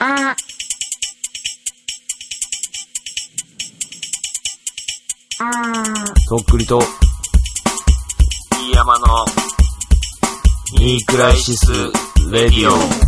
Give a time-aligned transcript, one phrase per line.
[0.00, 0.36] あ
[5.40, 6.78] あとっくりと、
[8.52, 9.24] 飯山の
[10.78, 11.72] ニークライシス・
[12.30, 13.07] レディオ。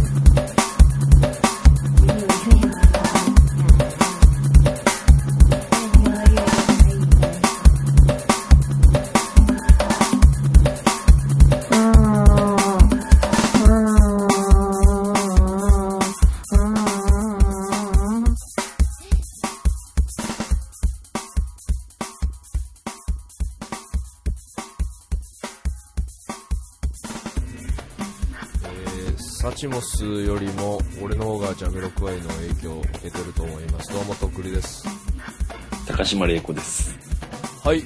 [34.50, 34.84] りです。
[35.86, 36.98] 高島玲子です。
[37.64, 37.84] はい。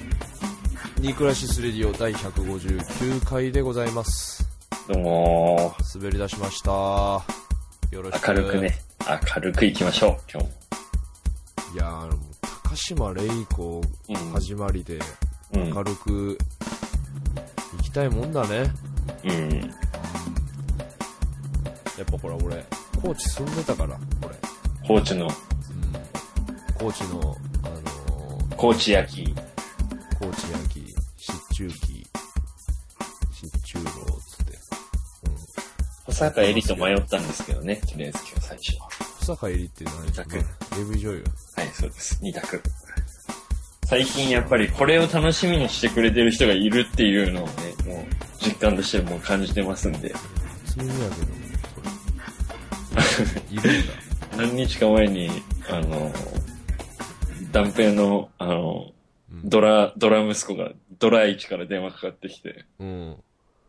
[0.99, 4.49] ニークライシス・レディオ第159回でございます。
[4.89, 6.71] どうも滑り出しました。
[6.71, 7.23] よ
[8.03, 8.29] ろしく。
[8.29, 8.61] 明るく。
[8.61, 8.75] ね、
[9.37, 10.53] 明るくいきましょう、今日も。
[11.75, 12.19] いやー、
[12.65, 14.99] 高島玲子うん始まりで
[15.53, 16.39] うん明るく
[17.77, 18.73] 行きたいもんだね。
[19.25, 19.33] うん。
[19.61, 19.67] や
[22.03, 22.65] っぱほら俺、
[23.03, 24.35] 高知住んでたから、俺。
[24.87, 25.29] 高知の、
[26.85, 29.35] 高知の、あのー高知焼き。
[30.21, 32.07] 高知焼き、七中記、
[33.33, 33.85] 七中楼
[34.21, 34.59] つって。
[36.05, 38.89] 保坂エリと迷ったんですけどね、とりあえず今日最初は。
[39.21, 40.37] 小坂入りって何ですか？
[40.77, 41.25] 二 ?AV 女優。
[41.57, 42.19] はい、そうです。
[42.21, 42.63] 二択。
[43.87, 47.53] 最近やっぱりこれを楽しみにしてくれてる人がいるっていうのをね、
[47.87, 48.05] もう
[48.45, 50.13] 実感としてもう感じてますんで、
[50.67, 51.33] 初耳やけど。
[53.51, 53.93] いるんだ。
[54.37, 55.31] 何日か前に、
[55.71, 56.13] あの、
[57.55, 58.91] 断平の、あの、
[59.45, 63.17] ドラ、ドラ息子が、ドラ1から電話かかってきて、うん。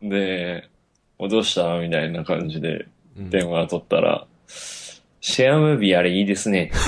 [0.02, 0.68] で、
[1.18, 1.78] おどうした？
[1.78, 6.72] みたいな感じでうん電話取ったら、シェアムービーあれいいですね。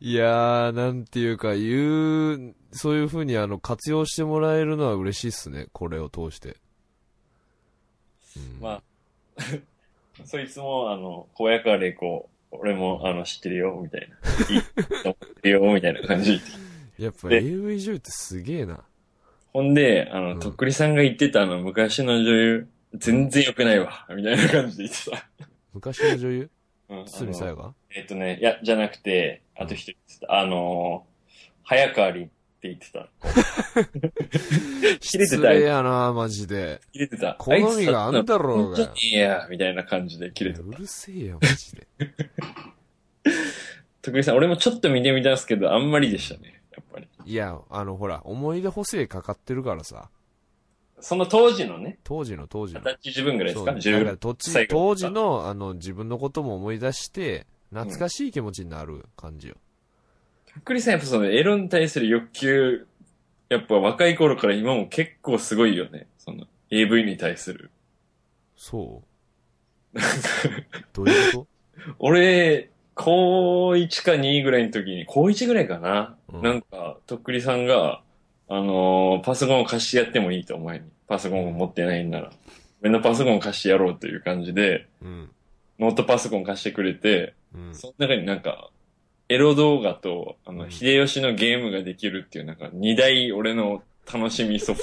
[0.00, 5.66] いやー、なんていうか、言う、そういう風にあの、活用してもらえるのは嬉しいっすね。
[5.72, 6.56] これを通して。
[8.36, 8.82] うんまあ、
[10.24, 14.54] そいつも、あの、小屋から玲子、俺も、あの、知ってるよ、みたいな。
[14.54, 14.68] いいと
[15.04, 16.40] 思ってるよ、みたいな感じ。
[16.98, 18.80] やっぱで AV 女優ってすげえな。
[19.52, 25.28] ほんで、あの、うんとっくりさんが言ってたあの、昔の女優、全然良くないわ、みたいな感じで言ってた。
[25.72, 26.50] 昔の女優？
[26.88, 27.72] うん、堤さやが？
[27.94, 30.20] えっとね、いや、じゃなくて、あと一人です。
[30.28, 31.30] あのー、
[31.62, 33.08] 早川りって言ってた。
[35.00, 35.54] 切れて失た。
[35.54, 36.82] やな、マジで。
[36.94, 37.34] れてた。
[37.38, 40.64] 好みがあんだろうがあいや、みたいな感じで切れてた。
[40.66, 41.86] うるせえよ、マジで。
[44.02, 46.62] 徳井さん、俺もちょっと見てみたんですけど、あんまりでしたね。
[46.72, 47.08] やっぱり。
[47.24, 50.10] いや、あの、ほら、思い出補正かかってるからさ。
[51.00, 52.80] その当時のね、当時の当時の。
[52.80, 53.72] 二十歳自分ぐらいですか？
[53.72, 59.56] そうだから10とち歳ぐらい当時の、あの、自分のことも思い出して、懐かしい気持ちになる感じよ。
[60.54, 62.86] 徳井さん、やっぱそのエロに対する欲求、
[63.48, 66.06] やっぱ若い頃から今も結構すごいよね。
[66.18, 67.70] その AV に対する。
[68.56, 69.02] そ
[69.94, 69.98] う
[70.92, 71.46] どういうこ
[71.98, 76.16] 俺、高1か2ぐらいの時に、高1ぐらいかな？
[76.32, 78.02] うんなんか、とっくりさんが、
[78.48, 80.84] あのーパソコンを貸してやってもいいと、お前に。
[81.08, 82.30] パソコンを持ってないんなら。
[82.82, 85.30] 俺のパソコンを貸してやろうという感じで、とうん。
[85.78, 87.74] ノートパソコン貸してくれて、うん。
[87.74, 88.70] その中になんか、
[89.30, 93.80] エロ動画と、あの、うん秀吉のゲームができるっていう、なんか、二大俺の
[94.12, 94.82] 楽しみソフ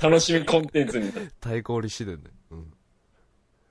[0.08, 1.12] 楽しみコンテンツに。
[1.38, 2.22] 対抗利してんね。
[2.50, 2.72] うん。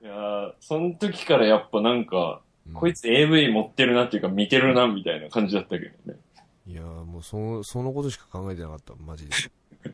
[0.02, 6.18] いやーその時からやっぱなんか、うんこいつ AV 持ってるなっていうか見てるなみたいな感じだったけどね。
[6.66, 9.34] いやーもうそ、そのことしか考えてなかった、マジで。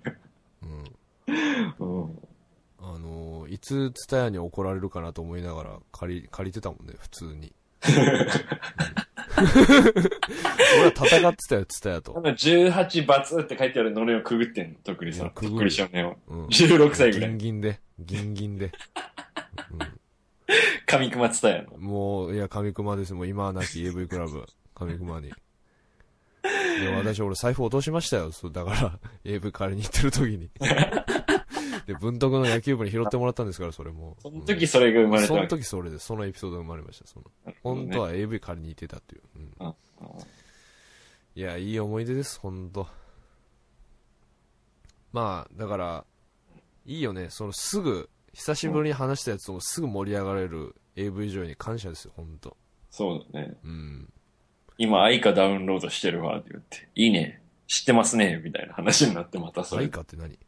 [0.63, 2.03] うん。
[2.03, 2.19] うん。
[2.79, 7.53] あのーいつツタヤに怒られるかなと思いながら借り、借りてたもんね、普通に。
[9.37, 12.13] 俺は戦ってたよ、ツタヤと。
[12.15, 16.15] なんか18バツって書いてあるのれをくぐってんの、とっくりさくぐり少年は。
[16.29, 16.47] うん。
[16.47, 17.31] 16歳ぐらい。
[17.31, 18.73] ギンギンで、ギンギンで。
[20.87, 21.79] 上熊つたやの。
[21.79, 23.15] もう、いや、上熊です。
[23.15, 24.45] もう今はなき AV クラブ、
[24.75, 25.29] 上熊に。
[25.29, 28.33] いや、私、俺財布落としましたよ。
[28.33, 30.51] そう、だから、AV 借りに行ってる時に。
[31.87, 34.17] で、文徳の野球部に拾ってもらったんですから、それも。
[34.21, 35.47] その時それが生まれたその。
[35.47, 37.07] 時それで、そのエピソードが生まれました。
[37.07, 39.23] その、本当は AV 借りに行ってたっていう。
[39.37, 39.75] うんうん
[41.35, 42.87] いや、いい思い出です、本当
[45.13, 46.05] まあ、だから、
[46.85, 47.29] いいよね。
[47.31, 52.55] そのすぐ、久しぶりに話したやつともすぐ盛り上がれる AV 上に感謝ですよ、本当
[52.91, 53.55] そうだね。
[53.65, 54.13] うん。
[54.77, 56.89] 今、愛花ダウンロードしてるわって言って。
[56.95, 57.43] いいね。
[57.67, 58.39] 知ってますね。
[58.45, 59.85] みたいな話になってまたそれ。
[59.85, 60.39] 愛かって何？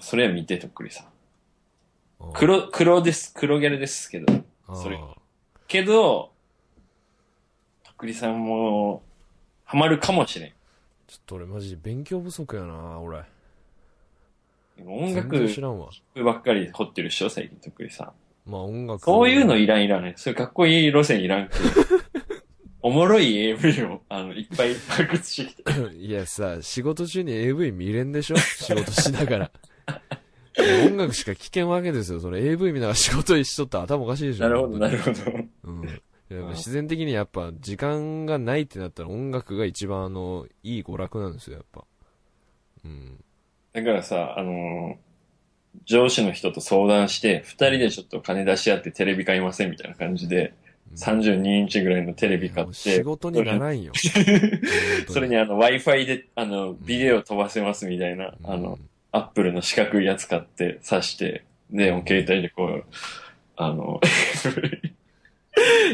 [0.00, 1.06] それは見て、とっくりさん。
[2.20, 3.32] あ黒、黒です。
[3.34, 4.26] 黒ギャルですけど。
[4.68, 4.98] あそれ
[5.68, 6.32] けど、
[7.84, 9.02] とっくりさんも、
[9.64, 10.52] ハマるかもしれん。
[11.06, 13.22] ちょっと俺マジ勉強不足やな、俺。
[14.84, 15.88] 音全楽然知らんわ。
[16.16, 18.04] ばっかり掘ってるっしょ、最近、とっくりさ
[18.46, 18.50] ん。
[18.50, 19.04] まあ音楽。
[19.04, 20.14] そういうのいらんいらんね。
[20.16, 21.60] そういうかっこいい路線いらんけど。
[22.84, 25.96] おもろい AV を、あの、いっぱい発掘してきて。
[25.96, 28.36] いやさ、仕事中に AV 見れんでしょ？
[28.36, 29.50] 仕事しながら。
[30.86, 32.20] 音楽しか聞けんわけですよ。
[32.20, 34.44] それ AV 見ながら仕事一緒って頭おかしいでしょ。
[34.44, 35.18] なるほど、なるほど。
[35.64, 36.48] うん。
[36.50, 41.84] 自然的にやっぱ時間がないってなったら音楽が一番あの、いい娯楽なんですよ、やっぱ。
[42.84, 43.22] うん。
[43.72, 45.12] だからさ、あのー
[45.84, 50.54] 上司の人と相談して、二人でちょっと金出し合ってテレビ買いませんみたいな感じで、
[50.96, 53.92] 32インチぐらいのテレビ買って、仕事にならんよ。
[55.08, 58.78] それにあの Wi-Fi で、あの、ビデオ飛ばせますみたいな、あの、
[59.12, 62.84] アップルの四角いやつ買って挿して、で、もう携帯でこう、
[63.56, 64.00] あの、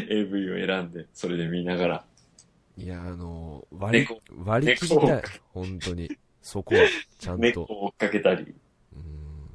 [0.09, 2.05] AV を選んで、それで見ながら、
[2.77, 5.27] いや、あの、割り猫、割り切りたい猫。
[5.53, 6.09] 本当に。
[6.41, 6.81] そこは、
[7.19, 7.41] ちゃんと。
[7.41, 8.55] 猫を追っかけたり、
[8.93, 9.49] うん。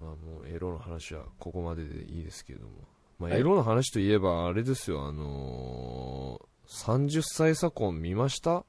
[0.00, 2.72] まあもう、エロの話はここまででいいですけれども。
[3.20, 8.64] まあ、はいエロの話といえば、あれですよ、あのー、30歳差婚見ました？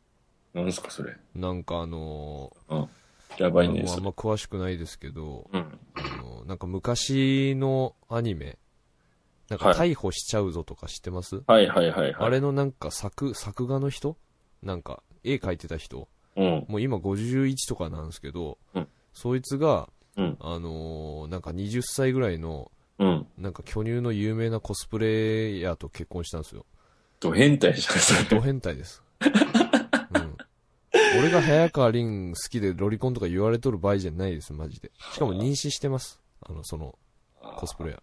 [0.54, 1.16] なんですかそれ？
[1.36, 2.52] なんかあの
[3.38, 3.84] やー、ばいね、それ。
[3.88, 5.80] もうあんま詳しくないですけど、うん。
[5.96, 8.58] あのーなんか昔のアニメ、
[9.48, 12.16] なんかはい逮捕しちゃうぞとか知ってます、はいはいはいはい。
[12.18, 14.18] あれのなんか作、作画の人？
[14.64, 16.08] なんか、絵描いてた人？
[16.36, 16.66] うん。
[16.68, 23.28] もう今51とかなんですけど、うんそいつが、うんあのーなんか20歳ぐらいの、うん。
[23.38, 26.66] なんか巨乳の有名なコスプレイヤーと結婚したんですよ。
[27.22, 28.42] ド変態じゃん、そドれ。
[28.42, 29.02] 変態です。
[31.22, 31.26] うん。
[31.26, 34.92] 俺が早川凛好きでロリコンとか言われとる場合じゃないです、マジで。
[35.14, 36.22] しかも妊娠してます。
[36.42, 36.98] あの、その、
[37.58, 38.02] コスプレイヤー。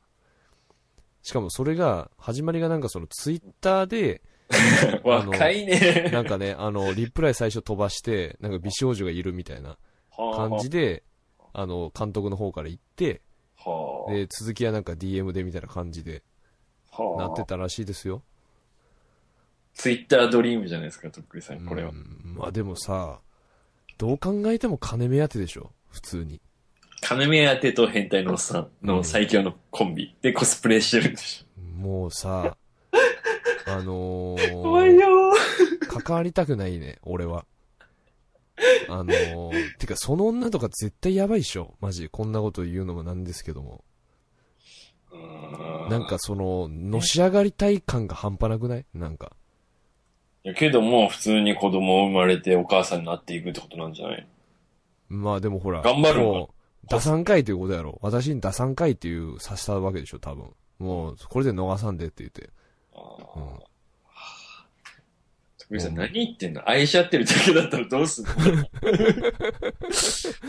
[1.23, 4.23] しかもそれが、始まりがなんかそのツイッターで、
[5.05, 6.11] 若いね。
[6.13, 9.77] なんかね、あの、リプライ最初飛ばして、なんか美少女がいるみたいな
[10.17, 11.03] 感じで、
[11.53, 13.21] あの、監督の方から言って、
[13.57, 14.13] はあ。
[14.13, 16.23] で、続きはなんか DM でみたいな感じで
[16.91, 17.29] はあ。
[17.29, 18.23] なってたらしいですよ。
[19.79, 21.93] ツイッタードリームじゃないですか、とっくりさん、これはう。
[21.93, 23.21] んまあでもさ、
[23.97, 26.41] どう考えても金目当てでしょ、普通に。
[27.01, 31.47] 金目当てと変態のおっさんの最強のコンビでコスプレしてるんでし
[31.77, 32.57] もうさ、
[33.67, 34.37] あのょ。
[34.51, 35.33] 怖いー、よ
[35.87, 37.47] 関わりたくないね、俺は。
[38.89, 42.09] あのー、てかその女とか絶対やばいっしょ、マジ。
[42.09, 43.85] こんなこと言うのもなんですけども。
[45.13, 45.89] ー。
[45.89, 48.87] なんかその、のし上がりたい感が半端なくない？
[48.93, 49.37] なんか。
[50.45, 54.27] いやけども、普通に子供生まれてお母さんになっていくってことなんじゃない？
[55.09, 57.99] まあでもほら、頑張るのもう、打算会ということやろ。
[58.03, 60.53] 私に打算会っていうさせたわけでしょ、多分。
[60.79, 62.51] もう、これで逃さんでって言って。
[62.95, 63.01] あ
[63.37, 66.69] うんー徳井さん何言ってんの？
[66.69, 68.33] 愛し合ってるだけだったらどうすんの？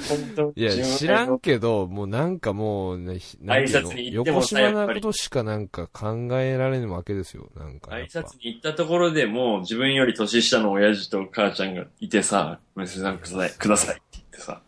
[0.10, 3.13] 本当いや、知らんけど、もうなんかもうね、
[3.45, 8.19] 挨拶に行っても横島なことしかなんか考えられぬわけですよ、なんか挨ぱ。
[8.21, 14.62] 拶に行ったところでもう自分より年下の親父と母ちゃんがいてさ、娘さんください、くださいって言ってさ。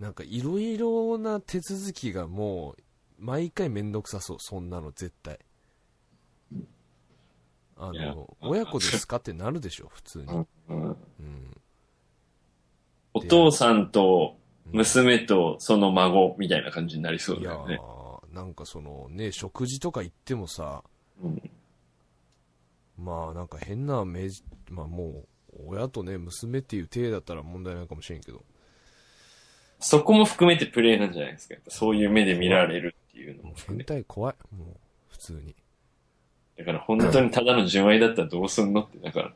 [0.00, 2.82] なんかいろいろな手続きがもう、
[3.18, 5.38] 毎回めんどくさそう、そんなの絶対。
[7.78, 10.24] あいやの、親子ですかってなるでしょ、普通に。
[10.26, 10.96] うんうん。
[13.14, 17.78] お父さんと娘とその孫みたいな感じになりそういやだよね。
[17.80, 20.82] ー、なんかそのね、食事とか行ってもさ、
[21.22, 21.50] うん
[22.98, 28.44] まあなんか変な明治、まあもう、親とね、娘っていう体だったら問題ないかもしれんけど。
[29.80, 31.54] そこも含めてプレイなんじゃないですか。
[31.68, 33.86] そういう目で見られるっていうのも含変。
[33.86, 34.36] 態怖い。
[34.54, 34.76] もう、
[35.08, 35.54] 普通に。
[36.58, 38.98] だから本当にただの純愛だったらどうすんのって。
[38.98, 39.32] だから、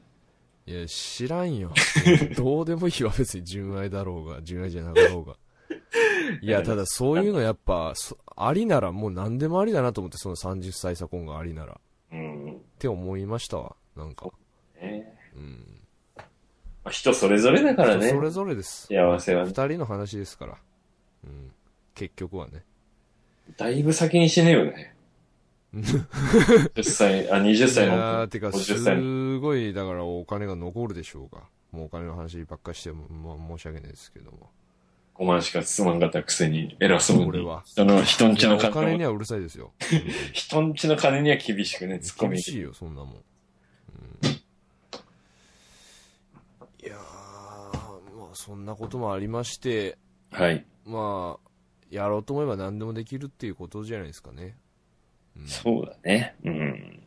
[0.66, 1.72] いや、知らんよ。
[2.36, 5.36] どうでもいいわ、別に純愛だろうが、純愛じゃなかろうが。
[6.42, 11.72] いや、ただそういうのやっぱ、そありならもう何でもありだなと思って、その30歳差婚がありなら。
[11.72, 11.76] っ
[12.12, 12.60] うん。
[12.78, 13.76] て思いましたわ。
[13.96, 14.28] なんか。
[14.80, 15.80] ねうん。
[16.16, 16.24] ま
[16.88, 18.20] あ、人それぞれだからねそ。
[18.20, 18.86] れぞれです。
[18.88, 19.52] 幸せは二。
[19.68, 20.58] 人の話ですから。
[21.24, 21.52] うん。
[21.94, 22.64] 結局はね。
[23.56, 24.94] だいぶ先に死ねよね。
[25.74, 29.02] 10歳、あ、20い歳のやー、てか、50歳の。
[29.02, 31.42] すごい、だからお金が残るでしょうが。
[31.70, 34.50] もうお金の話ばっかりしても、まあ、申し訳ないですけども。
[35.14, 37.24] 5万しかつまんかったくせに偉そうに。
[37.24, 37.62] 俺は。
[37.64, 39.72] 人の、人んちのお金金を、にはうるさいですよ。
[40.32, 43.14] 人んちの金には厳しくね、突っ込み厳しいよ、そんなもん。
[43.14, 44.28] うん、
[46.82, 49.96] いやー、まあ、そんなこともありまして、
[50.30, 50.66] はい。
[50.84, 51.50] まあ、
[51.90, 54.56] やろうと思えば何でもできるっていうことじゃないですかね。
[55.36, 56.36] うん、っそうだね。
[56.44, 57.02] うん。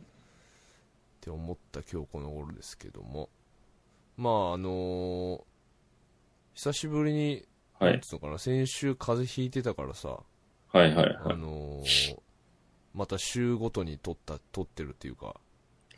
[1.20, 3.28] て思った今日この頃ですけども。
[4.16, 5.42] まあ、あのー
[6.54, 7.44] 久しぶりに、
[7.78, 7.92] はい。
[7.92, 10.20] なんつうのかな、先週風邪ひいてたからさ、
[10.72, 11.36] はいはいはあい。
[11.36, 12.18] のー
[12.94, 15.36] また週ごとに撮った、撮ってるっていうか、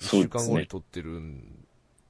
[0.00, 0.66] 1そうです週間後にね。
[0.66, 1.64] 撮ってるん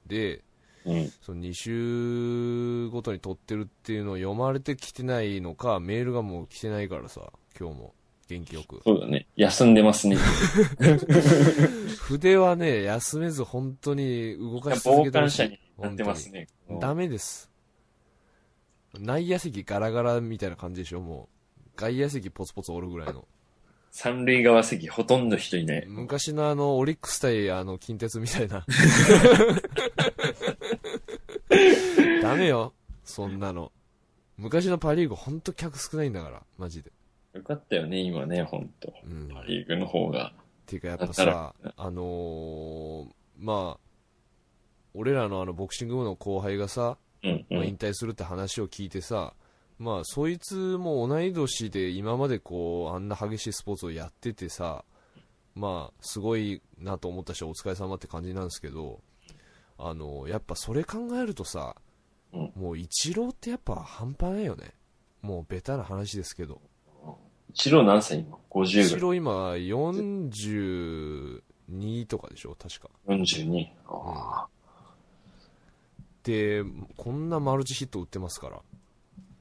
[0.07, 0.43] で、
[0.85, 1.09] うん。
[1.21, 7.93] その2週ごとに撮ってるっていうのを読まれてきてないのか、メールがもう来てないからさ、今日も
[8.29, 8.79] 元気よく。
[8.85, 9.25] そうだね。
[9.35, 10.15] 休んでますね。
[11.97, 15.59] 筆はね、休めず本当に動かし続傍けてほしい観者に。
[15.79, 16.47] なってますね。
[16.79, 17.49] ダメです。
[18.99, 21.61] 内野席ガラガラみたいな感じでしょ、もう。
[21.75, 23.25] 外野席ポツポツおるぐらいの。
[23.91, 25.85] 三塁側席ほとんど人いない。
[25.87, 28.63] 昔のあの、オリックス対あの、近鉄みたいな。
[32.21, 33.71] ダメよ、そんなの。
[34.37, 36.91] 昔のパリーグほんと客少ないんだから、マジで。
[37.33, 38.93] よかったよね、今ね、ほんと。
[39.05, 39.29] うん。
[39.29, 40.33] パリーグの方が。
[40.37, 43.07] っていうかやっぱださ、あのー、
[43.37, 43.79] まあ、
[44.93, 47.77] 俺らのあの、ボクシング部の後輩がさ、うんうまあ、引ん。
[47.77, 49.33] 退するって話を聞いてさ、
[49.77, 54.83] まあ、そいつも同い年で今までこう、あんな激しいスポーツをやっててさ、
[55.55, 59.01] まあ、すごいなと思ったし、お疲れ様って感じなんですけど、
[59.77, 61.75] あの、やっぱそれ考えるとさ、
[62.31, 62.83] うんもうイ
[63.15, 64.73] ローってやっぱ半端ないよね。
[65.21, 66.61] もうベタな話ですけど。
[67.53, 68.99] 一郎何歳今 ?50 イぐらい。
[69.01, 72.89] ロー今42とかでしょ、確か。
[73.07, 73.67] 42。
[73.87, 74.47] あ
[76.23, 76.63] で、
[76.97, 78.61] こんなマルチヒット打ってますから。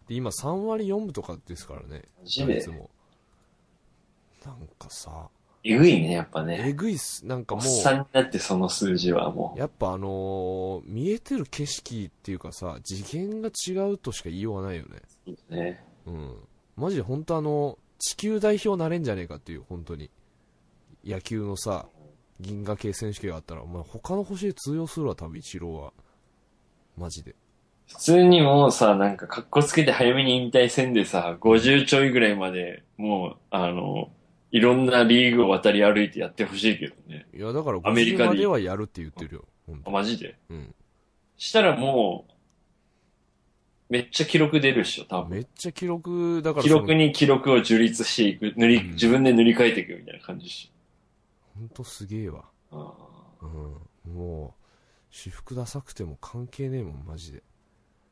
[0.08, 2.02] で、今3割4分とかですからね。
[2.20, 2.66] マジで？
[4.46, 5.28] なんかさ、
[5.64, 6.72] えぐいね、やっぱえね。
[6.72, 7.26] ぐいっす。
[7.26, 15.02] なんかもおっさんう、になってその数字はもやっぱあのー見えてる景色っていうかさ、次元が違うとしか言いようがないよね。
[15.26, 15.84] う、ね。
[16.06, 16.36] うん。
[16.76, 20.10] マジで本当あの、地球代表なれんじゃねえかっていう、本当に。
[21.04, 21.86] 野球のさ、
[22.40, 25.92] 銀河系選手権があったら、お前他の星で通用するわ、多分一郎は。
[26.96, 27.34] マジで。
[27.88, 34.10] 普通にもうさ、なんか格好つけて早めに引退戦でさ、50ちょいぐらいまで、もう、あの、
[34.50, 37.26] いろんなリーグを渡り歩いてやってほしいけどね。
[37.34, 39.44] いや、だから50アメリカでまではやるって言ってるよ。
[39.66, 40.36] 本あ、当マジで？
[40.50, 40.74] うん。
[41.36, 42.32] したらもう、
[43.88, 45.30] めっちゃ記録出るっしょ、多分。
[45.30, 50.70] めっちゃ記録、だから記録に記録を樹立していく、塗り、うん自分で塗り替えていくみたいな感じっし
[51.58, 52.44] ほんとすげえわ。
[52.70, 52.94] ょ。
[53.40, 53.44] あ
[54.06, 54.14] うん。
[54.14, 54.64] もう、
[55.10, 57.42] 私服ダサくても関係ねえもん、マジで。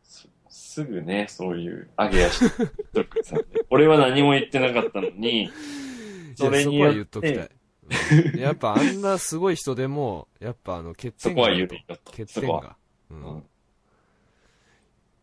[0.03, 2.51] すすぐね、そういう、上げ足
[2.93, 3.37] とくさ。
[3.71, 5.51] 俺は何も言ってなかったのに、
[6.37, 7.51] それによっそこは言っときたいて、。
[7.51, 12.27] うんやっぱあんなすごい人でも、やっぱあの欠そこは点があると言うべきだった。
[12.27, 12.61] そこは。
[12.61, 12.77] 欠点が。
[13.11, 13.15] う。
[13.15, 13.45] うんん。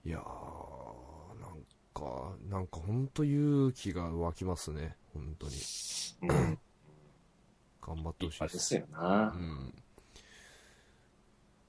[0.05, 0.21] いやー、
[2.03, 4.95] か、なんかほんと勇気が湧きますね。
[5.13, 5.53] 本当に。
[6.23, 6.59] うん。
[7.81, 8.45] 頑張ってほしいで。
[8.45, 9.37] 立派ですすよなう。
[9.37, 9.73] ん。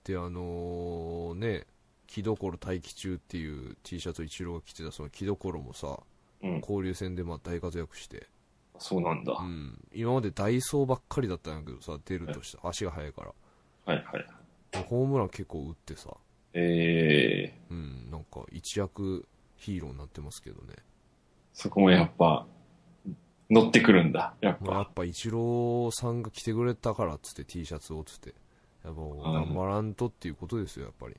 [0.04, 1.66] で、あのー、ね、
[2.06, 6.00] 木所待機中っていう T シャツを一郎が着てたその木所もさ、
[6.42, 6.60] うん。
[6.60, 8.26] 交流戦でまあ大活躍して、
[8.78, 9.32] そうなんだ。
[9.32, 13.22] はうん、今までダイソーばっかりだったんだけどさ、出るとした足が速いか
[13.86, 13.94] ら。
[13.94, 14.26] いはい。
[14.88, 16.10] ホームラン結構打ってさ、
[16.52, 19.26] ええうん、なんか一躍
[19.64, 20.75] ヒーローになってますけどね。
[21.54, 22.47] そこもやっぱ、
[23.49, 24.35] 乗ってくるんだ。
[24.40, 24.64] やっぱ。
[24.64, 28.35] まあやっぱ一郎さんが来てくれたからっつって T シャツをっつって、
[28.85, 31.16] やっぱ頑張らんとっていうことですよ、やっぱり。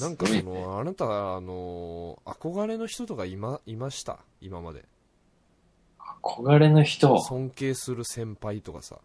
[0.00, 4.18] なんかその、あなた、あの、憧れの人とかいま、いました？
[4.40, 4.84] 今まで。
[6.22, 8.98] 憧れの人、尊敬する先輩とかさ。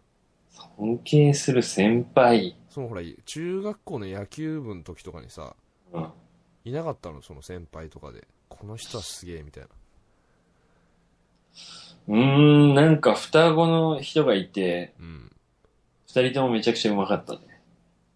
[0.78, 2.56] 尊敬する先輩。
[2.68, 5.54] そのほら、中学校の野球部の時とかにさ、
[5.92, 6.08] うん。
[6.70, 7.20] いなかったの？
[7.22, 8.26] その先輩とかで。
[8.48, 9.68] この人はすげえ、みたいな。
[12.08, 15.32] うーん、なんか双子の人がいて、うん。
[16.06, 17.40] 二人ともめちゃくちゃうまかったね。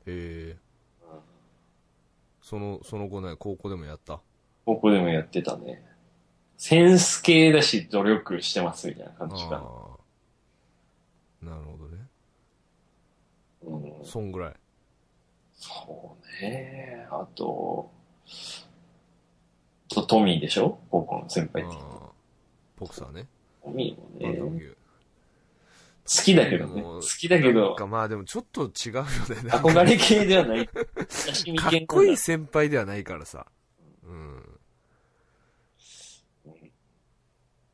[0.06, 0.56] へえ。
[2.42, 4.20] その、その後ね、高校でもやった？
[4.66, 5.84] 高校でもやってたね。
[6.56, 9.56] センス系だし努力してますみたいな感じかな。
[9.56, 9.60] あ
[11.42, 11.44] あ。
[11.44, 11.98] なるほどね。
[13.62, 14.54] うん、そんぐらい。
[15.54, 17.06] そうね。
[17.10, 17.90] あと、
[19.88, 20.78] とトミーでしょ？
[20.90, 21.76] 高校の先輩って。
[22.76, 23.26] ボクサーね。
[23.62, 24.74] トミーもね。
[26.06, 26.82] 好きだけどね。
[26.82, 29.08] 好きだけど、かまあでもちょっと違うよね。
[29.50, 30.66] 憧れ系ではない。
[30.68, 33.46] かっこいい先輩ではないからさ。
[34.02, 34.60] うん。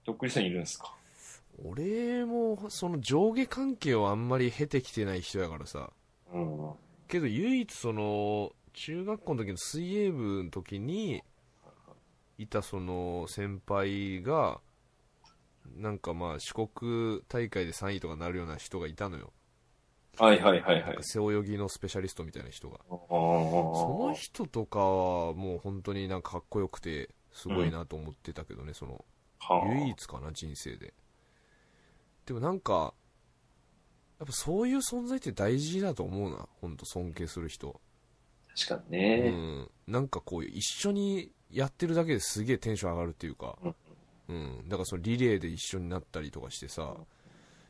[0.04, 0.94] とっくりさんいるんですか？
[1.64, 5.90] 俺も、その上下関係をあんまり経てきてない人やからさ。
[6.32, 6.72] うん。
[7.08, 11.22] けど唯一その、中学校の時の水泳部の時に、
[12.38, 14.60] いたその先輩が
[15.76, 19.32] なんかまあ四国大会で3位とかなるような人がいたのよ。
[20.18, 20.96] はいはいはいはい。
[21.00, 22.80] 背泳ぎのスペシャリストみたいな人が。
[22.88, 29.04] そその人とかはもう本当になんかかっこよくてすごいなと思ってたけどね、その
[29.66, 30.94] 唯一かな人生で。
[32.26, 32.94] でもなんか
[34.18, 37.80] やっぱそういう存在って大事だと思うな本当尊敬する人
[38.66, 39.30] 確かにうね。
[39.30, 43.58] ん、なんかこう一緒にやってるだけですげえテンション上がるっていうか、
[44.28, 46.94] うん、だからそのリレーで一緒になったりとかしてさ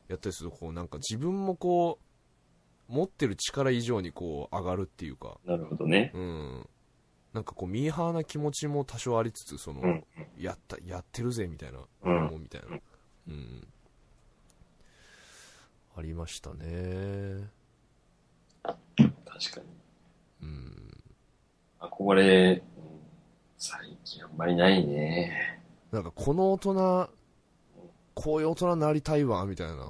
[0.09, 1.99] やったりするとこうなんか自分もこ
[2.89, 6.11] う持ってる力以上にこう上がるっていうか、なるほどね。
[6.13, 6.69] うん、
[7.33, 10.05] なんかこうミーハーな気持ちも多少ありつつその、うん。
[10.37, 12.27] やったやってるぜみたいな、うん。
[12.27, 12.79] 思うみたいな、
[13.29, 13.69] うん、
[15.97, 17.49] ありましたね。
[18.63, 18.77] 確
[19.53, 19.80] かに。
[21.83, 22.63] うん憧れ、うん
[23.63, 25.61] 最近あんまりないね。
[25.93, 27.11] なんかこの大人
[28.15, 29.87] こういう大人になりたいわみたいな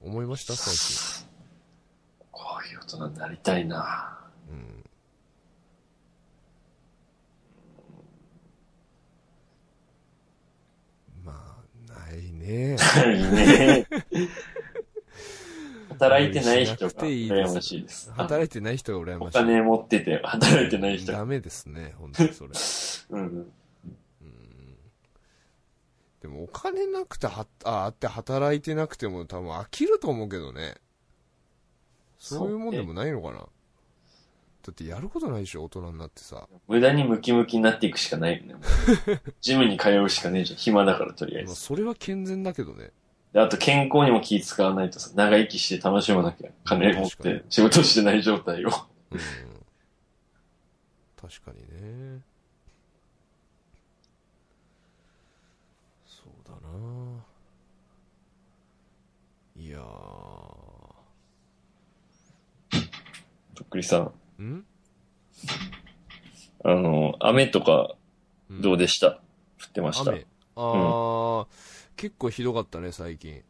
[0.00, 0.54] 思いました？
[0.54, 1.28] 最近
[2.32, 4.18] こういう大人になりたいな。
[4.50, 4.84] うん
[11.24, 11.32] ま
[11.88, 13.86] あないねないね。
[15.94, 18.12] 働いてない人が羨ましいです。
[18.12, 21.18] 働いてない人が羨おましい金持ってて働いてない人が。
[21.18, 22.50] ダメですね本当にそれ
[23.18, 23.52] うん。
[26.20, 30.76] でもお金なくてはああって働いてなくても多分飽きると思うけどね
[32.18, 33.46] そういうもんでもないのかなだ
[34.70, 38.54] ってやることないでしょ大人になってさ無駄にムキムキになっていくしかないよね。
[39.42, 40.58] ジムに通うしかねえじゃん。
[40.58, 41.48] 暇だからとりあえず。
[41.48, 42.90] まあそれは健全だけどね
[43.34, 46.50] であと健康にも気使わないとさ、長生きして楽しまなきゃ。
[46.62, 48.68] 金持って仕事してない状態を。
[49.10, 49.18] うん。
[51.20, 52.20] 確かにね。
[56.06, 57.24] そうだな。
[59.56, 59.78] いや
[63.54, 64.64] とっくりさん、ーん？
[66.64, 67.96] あの、雨とか
[68.48, 68.62] うん。
[68.62, 69.18] どうでした、降
[69.66, 70.12] ってました。
[70.12, 70.26] 雨。
[70.54, 71.46] ああ、
[71.96, 73.42] 結構ひどかったね最近。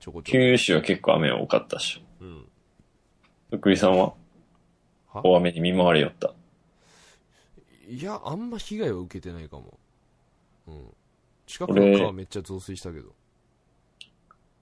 [0.00, 0.32] ちょこちょこ。
[0.32, 2.00] 九州は結構雨多かったっしょ。
[2.24, 2.44] うん。
[3.50, 4.14] とっくりさんは？
[5.12, 5.24] は？
[5.24, 6.34] 大雨に見舞われよった。
[7.88, 9.78] いやあんま被害は受けてないかも。
[10.66, 10.86] うん。
[11.46, 13.14] 近くの川めっちゃ増水したけど。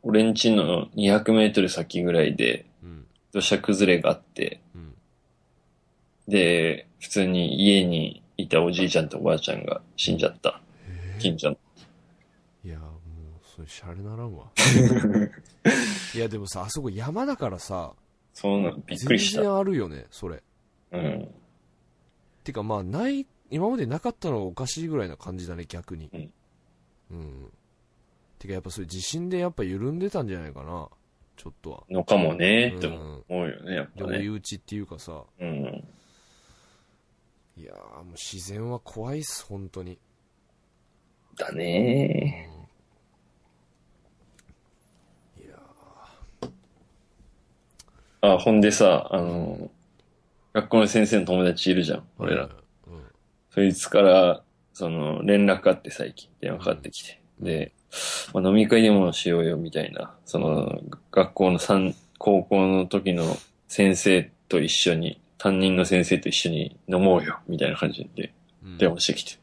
[0.02, 3.06] 俺んちの200メートル先ぐらいでうん。
[3.32, 4.94] 土砂崩れがあって、うん。
[6.28, 10.60] で、普通に家にいたおじいちゃんとおばあちゃんが死んじゃった。
[10.86, 11.56] え近所の。
[12.64, 12.90] いやもう
[13.54, 14.50] それシャレならんわ。
[16.14, 17.94] いやでもさあそこ山だからさ
[18.32, 19.42] そうなの、びっくりした。
[19.42, 20.42] 全然あるよねそれ。
[20.92, 21.34] うん。
[22.42, 26.10] てかまあない今までなかったのがおかしいぐらいな感じだね逆に。
[26.12, 26.32] うん、
[27.10, 27.52] うん。
[28.38, 30.88] てかやっぱそれ地震でやっぱ緩んでたんじゃないかな
[31.36, 31.84] ちょっとは。
[31.88, 32.78] のかもね、うん。
[32.78, 34.18] って思うよね、やっでぱね。
[34.18, 35.22] 追い打ちっていうかさ。
[35.38, 35.88] うん。
[37.56, 39.96] いやーもう自然は怖いっす本当に。
[41.36, 42.48] だね
[45.36, 45.58] いや
[48.32, 49.70] あ、ほんでさ、あの、
[50.52, 52.44] 学校の先生の友達いるじゃん、ー俺ら。
[52.44, 52.50] うん
[53.50, 57.20] そいつから、その、連絡あって最近、電話かかってきて。
[57.38, 57.72] で、
[58.32, 60.16] まあ、飲み会でもしようよ、みたいな。
[60.24, 60.80] その、
[61.12, 63.36] 学校の三、高校の時の
[63.68, 68.32] 先生と一緒に、担任の先生と一緒に飲もうよ、みたいな感じで
[68.64, 69.38] うん電話してきて。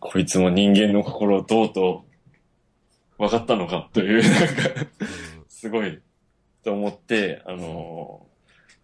[0.00, 2.04] こいつも人間の心をとうと
[3.18, 4.86] う、分かったのか、という、なんか、
[5.46, 6.00] すごい、
[6.62, 8.26] と思って、あの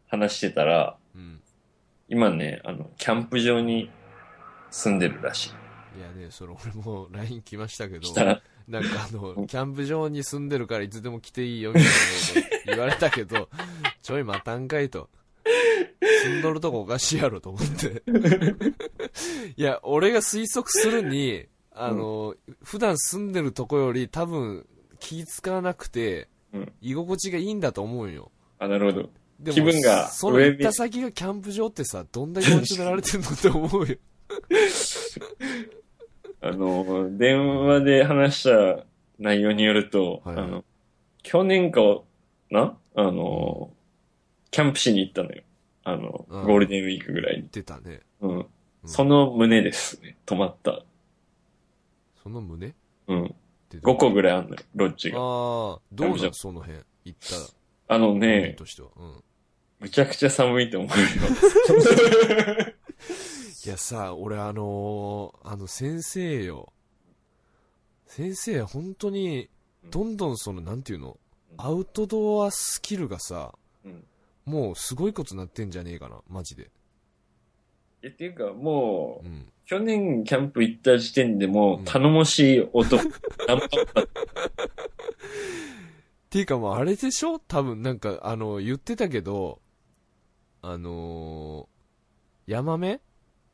[0.08, 1.20] 話してたら、うん。
[1.20, 1.40] うん
[2.08, 3.90] 今ね、あの、キャンプ場に
[4.70, 5.50] 住んでるらしい。
[5.98, 8.14] いやねそれ俺も LINE 来ましたけど
[8.68, 11.90] なんかあのキャンプ場に住んでるからいつでも来ていいよみたいな
[12.42, 13.48] こと言われたけど
[14.02, 15.08] ちょい待たんかいと。
[16.22, 18.02] 住んどるとこおかしいやろと思って。
[19.56, 24.66] いや俺が推測するにあの、普段住んでるとこより多分
[24.98, 26.35] 気使わなくて、うん
[26.80, 29.10] 居心地がいいんだと思うよあ、なるほど。
[29.40, 33.96] でも気分がその行った先がキャンプ場ってさどんだけ持ちめられてんのって思うよ
[36.40, 38.84] あの、電話で話した
[39.18, 40.64] 内容によると、はいはいあの、
[41.22, 41.80] 去年か
[42.50, 42.76] な？
[42.94, 43.72] あの、
[44.50, 45.42] キャンプしに行ったのよ。
[45.84, 47.48] あの、うんゴールデンウィークぐらいに。
[47.50, 48.38] 出たねうん。
[48.38, 48.46] うん
[48.88, 50.16] その胸ですね。
[50.26, 50.84] 泊まった。
[52.22, 52.72] その胸？
[53.08, 53.34] うん。
[53.76, 55.18] ってど5個ぐらいあんのよ、ロッジが。
[55.18, 55.24] ああ
[55.92, 57.42] どうなキャンプ場んその辺行ったら？
[57.88, 59.22] あのねうん
[59.78, 61.04] むちゃくちゃ寒いと思うよ。
[61.04, 61.08] い
[63.66, 66.72] いやさ、俺あのーあの先生よ。
[68.06, 69.50] 先生、本当に、
[69.90, 71.16] どんどんその、なんていうの、うん
[71.58, 74.04] アウトドアスキルがさ、うん。
[74.44, 76.70] もうすごいことなってんじゃねえかな、マジで。
[78.02, 79.52] え、っていうか、もう、うん。
[79.66, 83.08] 去年キャンプ行った時点でも頼もしい男、 っ
[86.30, 87.40] ていうかもうあれでしょ？
[87.40, 89.60] 多分なんか、あの、言ってたけど、
[90.62, 93.00] あのー、ヤマメ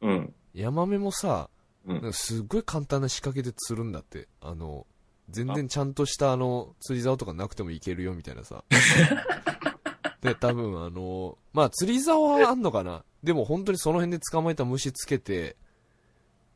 [0.03, 0.35] うん。
[0.53, 1.48] ヤマメもさ、
[1.87, 1.94] うん。
[1.94, 4.29] なんかすっごい簡単な仕掛けで釣るんだって。
[4.42, 4.87] あの、
[5.31, 8.64] 全然ちゃんとしたあの、釣り竿とかなくてもいけるよみたいなさ。
[10.20, 13.03] で、多分あの、まあ釣り竿はあんのかな？
[13.22, 15.57] でも本当にその辺で捕まえた虫つけて、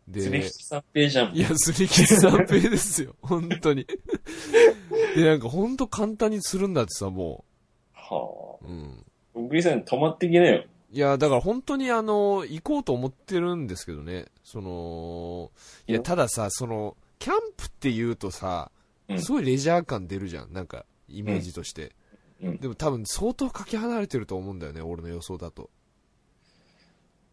[0.08, 1.36] で釣り引、き三平じゃん。
[1.36, 3.16] いや、釣り切三平ですよ。
[3.22, 3.86] 本当に。
[5.16, 7.44] で、なんか本当簡単に釣るんだってさ、も
[7.92, 8.64] はあ。
[8.64, 8.68] う。
[8.68, 9.04] うん。
[9.34, 10.64] 小栗さん泊まってきなよ。
[10.92, 14.26] いや、だから本当にあの、行こうと思ってるんですけどね。
[14.44, 15.50] その、
[15.86, 18.70] いや、うんたださ、その、キャンプって言うとさ、
[19.08, 20.52] うんすごいレジャー感出るじゃん。
[20.52, 21.92] なんか、イメージとして。
[22.42, 22.56] うん。
[22.58, 25.70] でも多分相当かけ離れてると思うんだよね、俺の予想だと。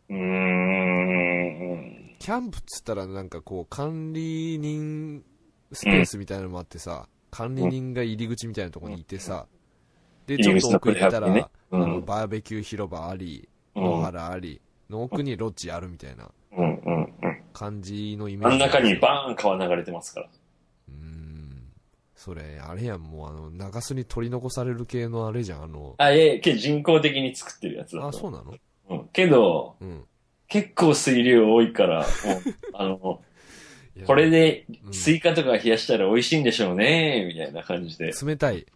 [0.09, 2.02] うーん。
[2.23, 5.25] キャンプっつったらなんかこう、管理人
[5.73, 9.45] スペースみたいなのもあってさ、管理人が入り口みたいなところにいてさ、
[10.25, 12.05] で、ちょっと奥行ったら、入り口のプレハブにねあの、うん。
[12.05, 13.83] バーベキュー広場あり、うん。
[13.83, 16.63] 野原あり、の奥にロッジあるみたいなうん。
[16.63, 16.95] うん。
[17.03, 17.43] うん。
[17.51, 18.57] 感じのイメージ。
[18.57, 20.29] 真ん中にバーン川流れてますから。
[20.87, 21.73] うーん。
[22.15, 28.07] それ、あれやん、もうあの、長洲に取り残される系のあれじゃん、あの、あ、いえ、けど人工的に作ってるやつだと。
[28.07, 28.55] あ、そうなの？
[28.91, 29.09] うん。
[29.09, 30.05] けど、うん。
[30.53, 32.07] 結構水量多いから、もう、
[32.77, 33.23] あの、
[34.05, 38.11] これでうんスイカとか冷やしたら美味しいんでしょうね、みたいな感じで。
[38.11, 38.67] 冷たい。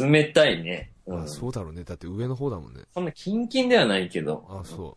[0.00, 0.92] 冷たいね。
[1.04, 1.22] うん。
[1.24, 1.84] あ、そそうだろうね。
[1.84, 2.84] だって上の方だもんね。
[2.98, 4.46] んなキンキンではないけど。
[4.48, 4.96] あ、そ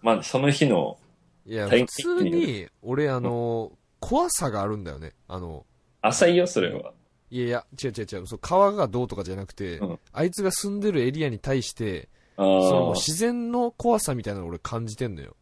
[0.00, 0.96] まあ、その日の、
[1.44, 1.52] う。
[1.52, 5.12] いや、体普験通に、俺、あの、怖さがあるんだよね。
[5.26, 5.66] あの、
[6.02, 6.92] 浅いよ、それは。
[7.30, 12.94] いやいや、違う違う違う、そう、川がどうとかじゃなくて、うんあいつが住んでるエリアに対して、あそのもうあ。
[12.94, 15.36] 自然の怖さみたいなの俺感じてんのよ。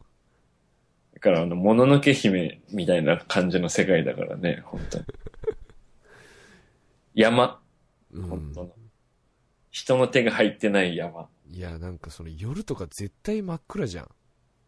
[1.13, 5.05] だから、あの、もののけ姫みたいな感じの世界だからね、本当に。
[7.13, 7.61] 山、
[8.11, 8.23] うん。
[8.23, 8.75] 本当の。
[9.69, 11.29] 人の手が入ってない山。
[11.49, 14.09] いや、なんかその夜とか絶対真っ暗じゃん。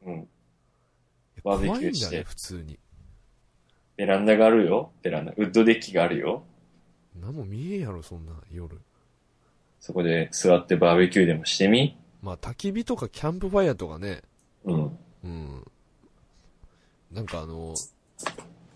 [0.05, 0.29] うん。
[1.43, 2.79] バーベキューして普通に。
[3.95, 5.33] ベランダがあるよ、ベランダ。
[5.33, 6.45] ウッドデッキがあるよ。
[7.19, 8.79] 何も見えんやろ、そんな、夜。
[9.79, 14.21] そこで座ってバーベキューでもしてみまあ、焚き火とかキャンプファイヤーとかね、
[14.63, 14.97] うん。
[15.25, 15.71] うん。
[17.11, 17.75] なんかあの、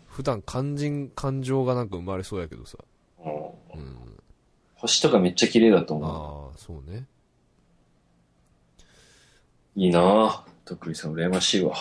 [0.05, 2.77] 普段肝心、感情がなんか生まれそうやけどさ。
[3.23, 4.19] うんうん。
[4.75, 7.07] 星とかめっちゃ綺麗だと思ああ、そうね。
[9.77, 9.79] う。
[9.79, 10.41] いいなぁ。
[10.65, 11.73] とっくりさん羨ましいわ。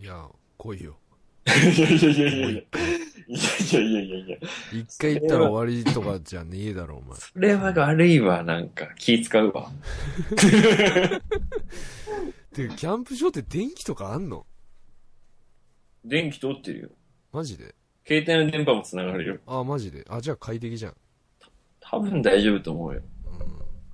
[0.00, 0.28] いや、
[0.58, 0.96] 来いよ。
[1.46, 2.62] いやいやいやいやいや
[3.28, 4.36] いやいやいやいや。
[4.72, 7.18] 一回行ったら終わりとかじゃねえだろ、お前。
[7.18, 8.86] それは悪いわ、なんか。
[8.98, 9.70] 気使うわ。
[12.54, 14.46] てかキャンプ場って電気とかあんの？
[16.04, 16.88] 電気通ってるよ。
[17.32, 17.74] マジで？
[18.06, 19.38] 携帯の電波も繋がるよ。
[19.46, 20.04] ああ、マジで？
[20.08, 20.94] あ、じゃあ快適じゃん。
[21.80, 23.02] 多分大丈夫と思うよ。
[23.26, 23.38] うん。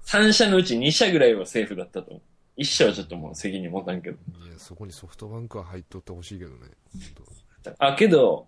[0.04, 2.22] 3社のうち2社ぐらいはセーフだったと思う。
[2.60, 4.16] 1社はちょっともう責任持たんけど。
[4.46, 6.58] いや、そこにソフトバンクは入っとってほしいけどね。
[6.92, 7.32] ほんと
[7.79, 8.46] あ、けど、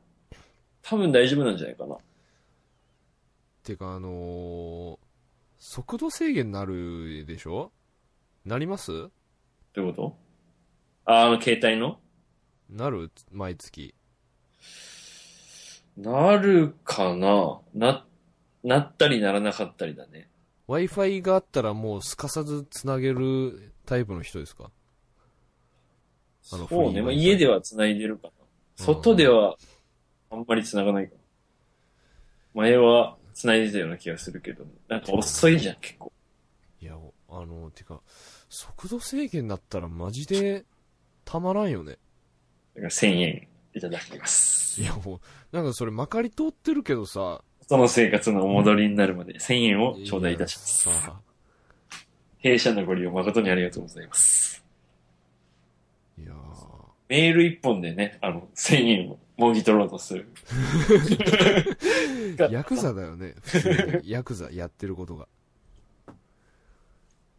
[0.82, 1.96] 多分大丈夫なんじゃないかな。
[3.62, 4.98] てか、あのー、
[5.58, 7.72] 速度制限なるでしょ？
[8.44, 8.92] なります？
[8.92, 9.10] ど
[9.76, 10.16] ういうこと？
[11.06, 11.98] あ、あの携帯の？
[12.68, 13.10] なる？
[13.32, 13.94] 毎月。
[15.96, 17.60] なるかな？
[17.72, 18.06] な、
[18.62, 20.28] なったりならなかったりだね。
[20.68, 24.70] Wi-Fi があったらもうすかさずつなげるタイプの人ですか？
[26.52, 27.00] あのそうね。
[27.00, 28.43] まあ、家では繋いでるかな。
[28.76, 29.56] 外では、
[30.30, 31.20] あんまり繋がないかな。
[32.54, 36.12] 前は繋いでたような気がするけど、なんか遅いじゃん、結構。
[36.80, 36.96] いや、
[37.28, 38.00] あの、てか、
[38.48, 40.64] 速度制限だったらマジで
[41.24, 41.98] たまらんよね。
[42.74, 44.80] だから1000円いただきます。
[44.80, 50.88] いや、もう、なんかそれまかり通ってるけどさ、その生活のお戻りになるまで1000円を頂戴いたします。
[52.38, 54.62] 弊社のご利用誠にありがとうございます。
[56.18, 56.34] いや
[57.08, 60.28] メール一本でね、あの、1000円をもぎ取ろうとする。
[62.36, 63.34] ー ヤクザだよね。
[63.42, 65.28] 普通にヤクザやってることが。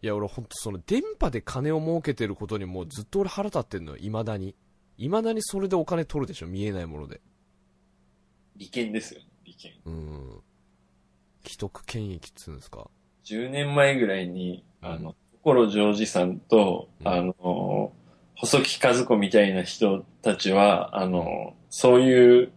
[0.02, 4.56] いや、俺ほんとその電波で金を儲けてることにもうずっと俺腹立ってんのよ、未だに。
[4.98, 7.22] 未だにそれでお金取るでしょ、見えないもので。
[8.56, 9.72] 利権ですよね、利権。
[9.86, 10.42] うん。
[11.44, 12.90] 既得権益っつうんですか。
[13.24, 17.94] 10年前ぐらいに、あの、所ジョージさんと、うんあの、
[18.36, 22.52] 細木和子みたいな人たちは、あの、そういう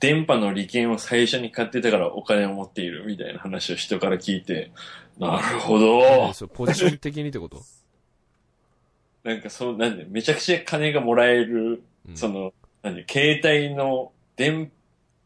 [0.00, 4.72] 電波の利権を最初に買ってたからお金を持っているみたいな話を人から聞いて、
[5.18, 6.32] なるほえど。
[6.32, 7.62] それポジション的にってこと？
[9.22, 14.72] なんかそう、なんで、めちゃくちゃ金がもらえる、うんその、なんで、携帯の電、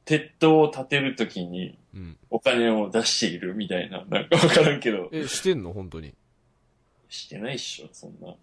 [0.05, 2.17] 鉄塔を建てるときにうん。
[2.29, 5.73] お金を出しているみたいな、なんかわからんけど、え、してんの？
[5.73, 6.13] 本当に。
[7.09, 8.35] してないっしょ、そんな。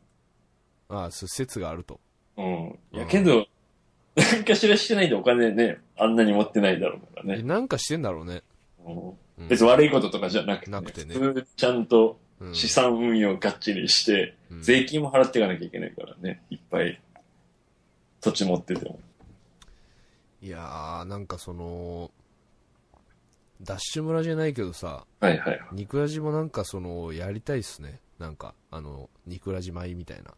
[0.91, 1.99] ああ、そう説があると。
[2.38, 2.80] うん。
[2.91, 3.47] いや、うんけど、
[4.15, 7.43] 何かしらしてないでお金ね、あんなに持ってないだろうからえ、ね。
[7.43, 8.43] なんかしてんだろうね。
[8.86, 17.01] うんうん別に悪いこととかじゃなくて、なくてね普通にちゃんとうん資産運用がっちりして、うん税金も払っていかなきゃいけないからね、いっぱい
[18.19, 18.99] 土地持ってても。
[20.43, 22.12] いやー、なんかその、
[23.62, 25.62] ダッシュ村じゃないけどさ、はいはい。
[25.71, 27.99] 肉ラジもなんかその、やりたいっすね。
[28.19, 30.34] なんか、あの、肉ラジ米みたいな。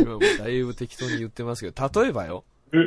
[0.00, 2.44] 今もうだいぶ適当に言ってますけど、例えばよ。
[2.72, 2.78] う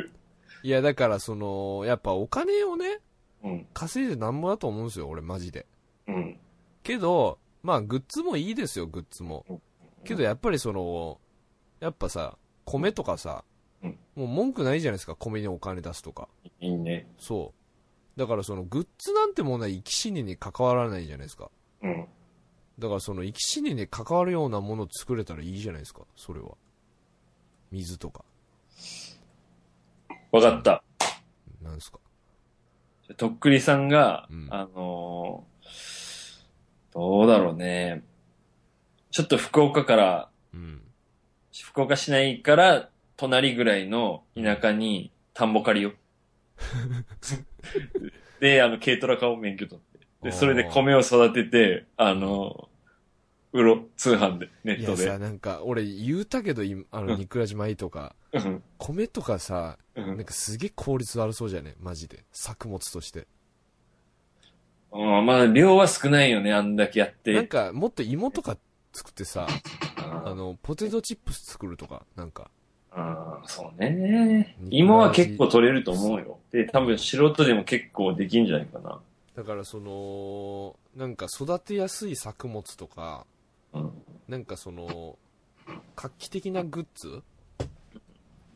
[0.62, 3.00] いや、だからその、やっぱお金をね、
[3.44, 3.66] うん。
[3.72, 5.66] 稼いでなんぼだと思うんですよ、俺マジで。
[6.08, 6.38] うん。
[6.82, 9.44] けど、まあ、グッズもいいですよ、グッズも。
[10.04, 11.20] けど、やっぱりその、
[11.80, 13.44] やっぱさ、米とかさ、
[13.82, 16.28] うんもう文句ないじゃないですか、米にお金出すとか。
[16.60, 17.06] いいね。
[17.18, 17.54] そ
[18.16, 18.18] う。
[18.18, 21.52] だからその、グッズなんてものは生き死にに関わらないじゃないですか。
[21.82, 22.08] うん。
[22.78, 26.56] だからその、生き死にに関わるようなものを作れたらいいじゃないですか、それは。
[27.72, 28.24] 水とか。
[30.30, 30.82] わかった。
[31.62, 31.98] なんですか？
[33.16, 35.68] とっくりさんが、うんあのー
[36.92, 38.02] どうだろうね。
[39.10, 40.82] ちょっと福岡から、うん。
[41.62, 45.92] 福岡市内から隣ぐらいの田舎に田んぼ借りよ。
[48.40, 49.87] で、あの、軽トラ買おう免許取って。
[50.22, 52.68] で、それで米を育てて、あの、
[53.52, 55.18] 売ろ、通販で、ネットでいやさ、。
[55.18, 62.24] なんか、俺言うたけど、今あの、うん肉ラジ米とか、うん米とかさ、うんなんかすげえ効率悪そうじゃねマジで。
[62.32, 63.26] 作物として。
[64.92, 67.32] うんまあ、量は少ないよね、あんだけやって。
[67.32, 68.56] なんか、もっと芋とか
[68.92, 69.46] 作ってさ、
[69.96, 72.50] ああの、ポテトチップス作るとか、なんか。
[72.90, 74.56] あーそうね。
[74.60, 76.38] 肉芋は結構取れると思うよ。
[76.50, 78.98] で、多分素人でも結構できんじゃないかな。
[79.38, 83.24] だからその、なんか育てやすい作物とか、
[83.72, 83.92] うん。
[84.26, 85.16] なんかその、
[85.94, 87.22] 画期的なグッズ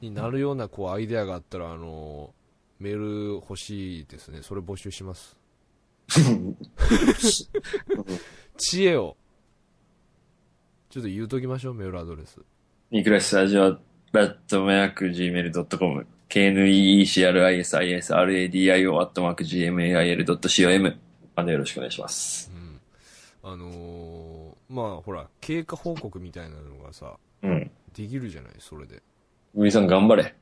[0.01, 2.35] になるようなこうアイデアがあったら、あの、
[2.81, 4.41] メール欲しいですね。
[4.43, 5.37] それ募集します。
[8.59, 9.17] 知恵を。
[10.91, 12.41] ちょっと言うときましょう、メールアドレス。
[12.91, 13.79] ニクラスラジオ、
[14.11, 20.97] ラットマーク Gmail.com、knecrisisradio アットマーク gmail.com
[21.37, 22.51] までよろしくお願いします。
[22.55, 22.81] うん。
[23.53, 27.71] あのー、まあほら、経過報告みたいなのがさ、うん。
[27.95, 29.03] できるじゃない、それで。
[29.55, 30.35] ウリさん頑張れ。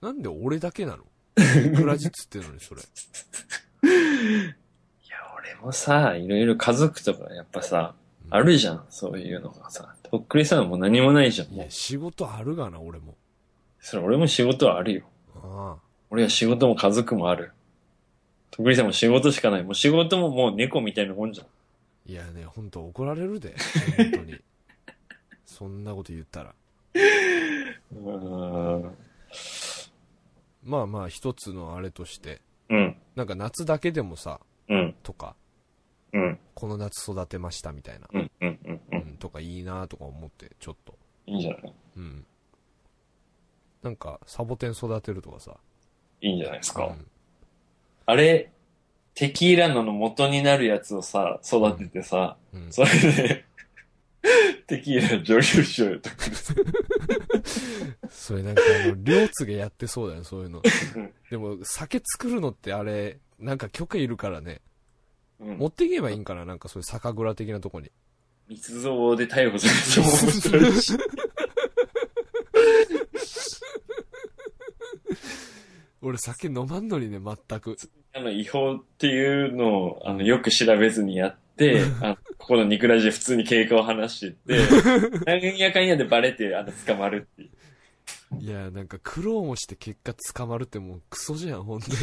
[0.00, 1.02] なんで俺だけなの？
[1.76, 2.80] クラジっつってんのに、それ。
[2.80, 2.84] い
[5.10, 7.96] や、俺もさ、いろいろ家族とかやっぱさ、
[8.30, 9.96] あるじゃん、そういうのがさ。
[10.04, 11.64] とっくりさんも何もないじゃん、いや、。
[11.70, 13.16] 仕事あるがな、俺も。
[13.88, 15.04] それ俺も仕事はあるよ。
[15.36, 15.82] ああ。
[16.10, 17.52] 俺は仕事も家族もある。
[18.50, 19.62] とっくりさんも仕事しかない。
[19.62, 22.10] もう仕事ももう猫みたいなもんじゃん。
[22.10, 23.54] いやね、ほんと怒られるで。
[23.96, 24.40] 本当に。
[25.44, 26.54] そんなこと言ったら。
[26.94, 28.96] うーん。
[30.64, 32.96] まあまあ、一つのあれとして、うん。
[33.14, 34.96] なんか夏だけでもさ、うん。
[35.04, 35.36] とか、
[36.12, 36.40] うん。
[36.54, 38.30] この夏育てましたみたいな、うん。
[38.40, 38.58] うん。
[38.64, 38.74] うん。
[38.74, 38.80] う。
[38.90, 40.98] うんん、とかいいなとか思って、ちょっと。
[41.26, 42.26] いいんじゃないうん。
[43.82, 45.56] なんか、サボテン育てるとかさ。
[46.20, 46.86] いいんじゃないですか。
[46.86, 47.06] うん
[48.08, 48.52] あれ、
[49.14, 52.72] テキーラのの元になるやつをさ、育ててさ、うん。
[52.72, 53.44] それで、
[54.68, 56.16] テキーラ女優賞よとか
[58.08, 60.62] それなんかあの、両津がやってそうだよ、そういうの
[60.94, 61.12] うん。
[61.30, 64.60] でも、酒作るのってあれ、なんか許可いるからね。
[65.40, 67.90] うん持っていけばいいんかななんかそういう酒蔵的なとこに。
[68.48, 70.92] 密造で逮捕されても面白いし。
[76.06, 77.76] 俺酒飲まんのにね、全く。
[78.14, 84.58] あの、違法っていうのを、あの、よく調べずにやって、 あのここのニクラジで普通に経過を話してって、
[85.26, 87.50] なんやかんやでバレて、あの、捕まるっていう。
[88.40, 91.96] いや、なんか苦労もして結果捕まるってもうクソじゃん、本当に。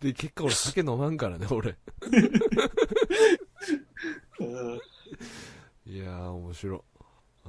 [0.00, 1.76] で、結果俺酒飲まんからね、俺。
[5.86, 6.84] いやー、面白。
[7.44, 7.48] あ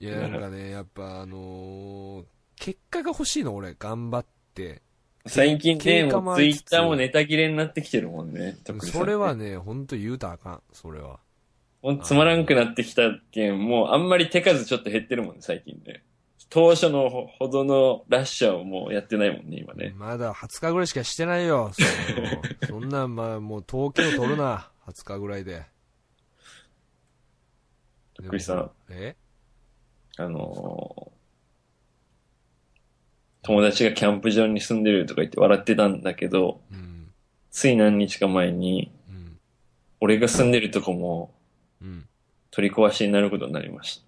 [0.00, 2.24] ーいや、なんかね、やっぱあのー、
[2.56, 3.74] 結果が欲しいの、俺。
[3.78, 4.82] 頑張って。
[5.26, 8.56] 最近ね、もうツイッターもネタ切れになってきてるもんね。
[8.80, 11.18] それはね、ほんと言うたらあかん、それは。
[11.82, 16.04] もうつまらんくなってきたけん、もうあんまり手数ちょっと減ってるもんね、最近ね。
[16.48, 19.92] 当初のほほどのラッシャーをもうやってないもんね、今ね。
[19.96, 21.72] まだ20日ぐらいしかしてないよ。
[21.72, 24.70] その そんなん、まあ、もう統計を取るな。
[24.86, 25.64] 20日ぐらいで。
[28.28, 28.70] クリスさん。
[28.90, 29.16] え？
[30.18, 31.15] あのー
[33.46, 37.12] 友達がキャンプ場に住んでるとか言って笑ってたんだけど、うん。
[37.52, 39.38] つい何日か前に、うん。
[40.00, 41.32] 俺が住んでるとこも
[41.80, 42.08] うん。
[42.50, 43.98] 取り壊しになることになりまし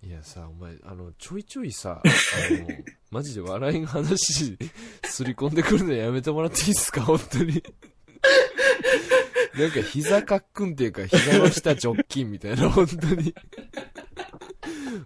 [0.00, 0.06] た。
[0.06, 2.08] いやさ、お前、あの、ちょいちょいさ、あ
[2.54, 2.68] の、
[3.10, 4.56] マジで笑いの話、
[5.04, 7.02] すり込んでくるのやめてもらっていいですか？
[7.04, 7.62] 本当に。
[9.58, 13.34] なんか膝かっくんっていうか、膝の下直筋みたいな、本当に。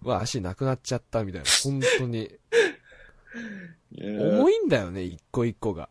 [0.03, 2.31] わ、足なくなっちゃったみたいな、本当に。
[3.99, 5.88] 重いいんだよね、一個一個が。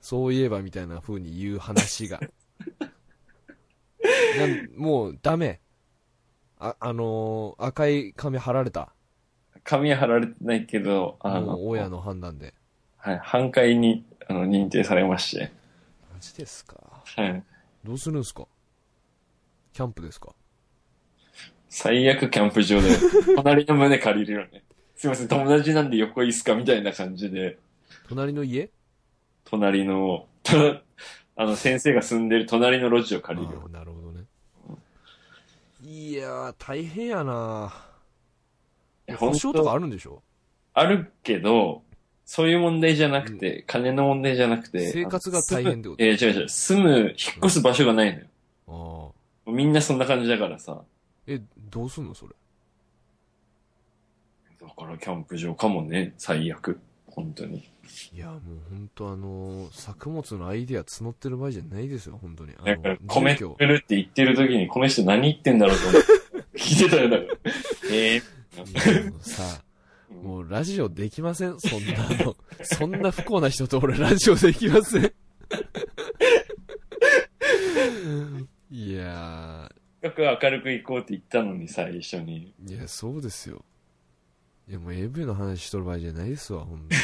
[0.00, 2.20] そういえばみたいな風に言う話が。
[4.76, 5.60] もう、ダメ。
[6.58, 8.92] あ、あのー赤い紙貼られた。
[9.64, 12.54] 紙は貼られてないけど、あの、親の判断で。
[12.98, 15.52] はい、半壊にあの認定されまして。
[16.12, 16.76] マジですか？
[17.16, 17.42] はい。
[17.84, 18.46] どうするんすか？
[19.72, 20.34] キャンプですか？
[21.68, 22.88] 最悪キャンプ場で、
[23.36, 24.62] 隣の胸借りるよね。
[24.96, 26.54] すいません、友達なんで横いいっすか？
[26.54, 27.58] みたいな感じで、
[28.08, 28.70] 隣の家？
[29.44, 30.26] 隣の、
[31.36, 33.62] あの、先生が住んでる隣の路地を借りるよ。
[33.64, 34.24] あーなるほどね。
[35.82, 37.72] いやー、大変やな
[39.08, 40.22] いや保証とかあるんでしょ？
[40.72, 41.82] あるけど、
[42.24, 46.02] そういう問題じゃなくて、金の問題じゃなくて、生活が大変ってこと？
[46.02, 49.12] えー、違う違う、住む、引っ越す場所がないのよ。
[49.46, 49.50] ああ。
[49.50, 50.80] みんなそんな感じだからさ。
[51.26, 52.34] え、どうすんのそれ？
[54.66, 56.80] だからキャンプ場かもね、最悪。
[57.06, 57.68] 本当に。
[58.12, 62.52] いや、もう本当あのー作物のアイデア募ってる場合じゃないですよ、本当に。
[62.58, 66.58] あだからの、米作るって言ってる時に、この人何言ってんだろうと思って。
[66.58, 67.28] 聞いてたよ、だから。
[67.92, 68.22] えいや
[69.10, 69.62] もうさ、
[70.22, 71.60] もうラジオできません？
[71.60, 72.36] そんなの。
[72.62, 75.12] そんな不幸な人と俺ラジオできません？
[78.70, 82.52] いやー、よく明るく行こうって言ったのに、最初に。
[82.64, 83.64] ー、いや、そうですよ。
[84.68, 87.00] いや、もう AV の話しとる場合じゃないですわ、ほんとに。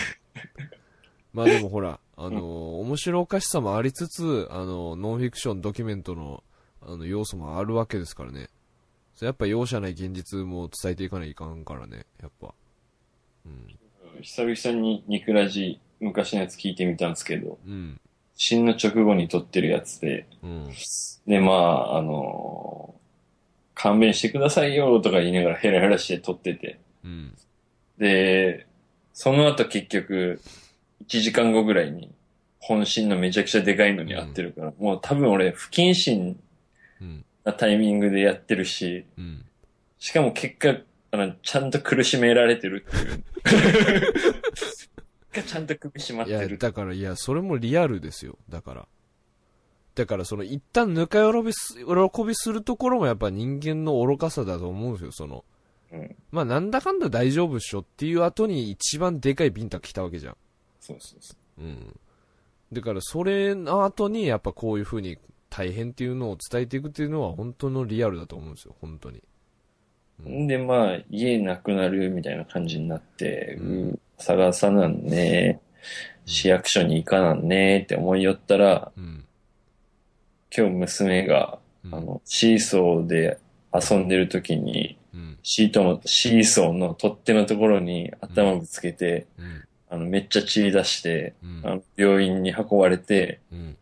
[1.32, 2.42] まあでもほら、あのー
[2.80, 6.42] 面白おかしさもありつつ、あのーノンフィクション、ドキュメントの、
[6.80, 8.48] あの、要素もあるわけですからね。
[9.14, 12.54] それやっぱ容赦ない現実も伝えていかないかんからね、やっぱ。
[13.44, 13.78] うん。
[14.22, 18.00] 久々にニクラジ、昔のやつ聞いてみたんですけど、うん。
[18.36, 20.70] 死の直後に撮ってるやつで、うん。
[21.26, 23.00] で、まあ、あのー
[23.72, 26.78] 勘弁してくださいよとか言いながらヘラヘラして撮ってて。
[27.02, 27.34] うん。
[28.00, 28.66] で、
[29.12, 30.40] その後結局、
[31.06, 32.10] 1時間後ぐらいに、
[32.58, 36.40] 本心のめちゃくちゃでかいのに合ってるから、もう多分俺、不謹慎
[37.00, 37.24] うん。
[37.44, 39.44] なタイミングでやってるし、うん。
[39.98, 40.76] しかも結果、
[41.12, 43.24] あの、ちゃんと苦しめられてるっていう。
[44.54, 44.88] 結
[45.32, 46.58] 果ちゃんと首絞まっいや、てる。
[46.58, 48.38] だから、いや、それもリアルですよ。
[48.48, 48.88] だから。
[49.94, 55.44] だから、その、一旦ぬか喜びす、喜びするところもやっぱ人間の愚かさだと思うんですよ、その。
[55.92, 56.16] うん。
[56.30, 60.36] まあ、なんだかんだ大丈夫っしょっていう後に一番でかいビンタ来たわけじゃん。
[60.80, 61.62] そうそうそう。
[61.62, 61.96] うん。
[62.72, 69.22] だから、それの後に、やっぱこういう風に大変っていうのを伝えていくっていうのは本当のリアルだと思うんですよ、本当に。
[70.24, 75.60] うんんで、まあ、家なくなるみたいな感じになって、ううんん、探さなんね、
[76.26, 79.24] 市役所に行かなんねって思いよったら、うん。
[80.56, 83.38] 今日娘が、うんあの、シーソーで
[83.72, 84.99] 遊んでる時に、うん。
[85.42, 89.64] シートの、シーソーの取っ手のところに頭ぶつけて、うん。
[89.88, 91.60] あの、めっちゃ血出して、うん。
[91.64, 93.76] あの病院に運ばれて、うん。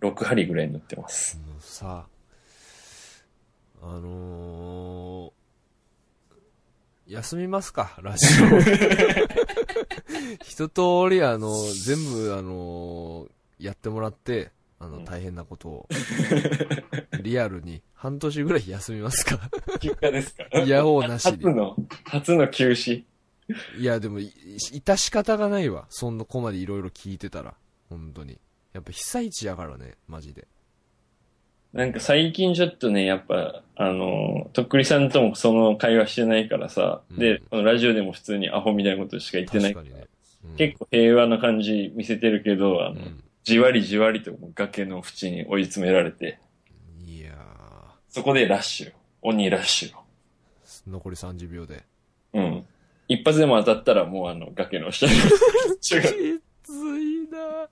[0.00, 1.38] 6針ぐらい塗ってます。
[1.38, 2.06] もうさ、
[3.82, 8.60] あのー、休みますか、ラジオ。
[10.44, 14.50] 一通り、あの、全部、あのやってもらって、
[14.84, 15.88] あの、うん大変なことを、
[17.22, 19.38] リアルに、半年ぐらい休みますか？
[19.80, 20.60] 休暇ですか？
[20.60, 21.30] いやおうなしで。
[21.44, 23.04] 初の、初の休止。
[23.78, 25.86] いや、でも、い致し方がないわ。
[25.90, 27.54] そんなこまでいろいろ聞いてたら。
[27.88, 28.38] 本当に。
[28.72, 30.48] やっぱ被災地やからね、マジで。
[31.72, 40.06] なんか最近ちょっとね、やっぱ、あの、とっくりさんともその会話してないからさ、うんで、このラジオでも普通にアホみたいなことしか言ってない確かにね。
[40.06, 46.38] うん結構平和な感じ見せてるけど、あの、うんじわりじわりと崖の縁に追い詰められて、
[47.06, 47.32] いや
[48.08, 48.92] そこでラッシュ。
[49.20, 49.90] 鬼ラッシュ。
[49.90, 49.94] ー、
[50.90, 51.84] 残り30秒で。
[52.32, 52.66] うん。
[53.06, 55.12] 一発でも当たったらもうあの崖の下に。
[55.12, 55.20] 違う。
[55.20, 57.68] きついな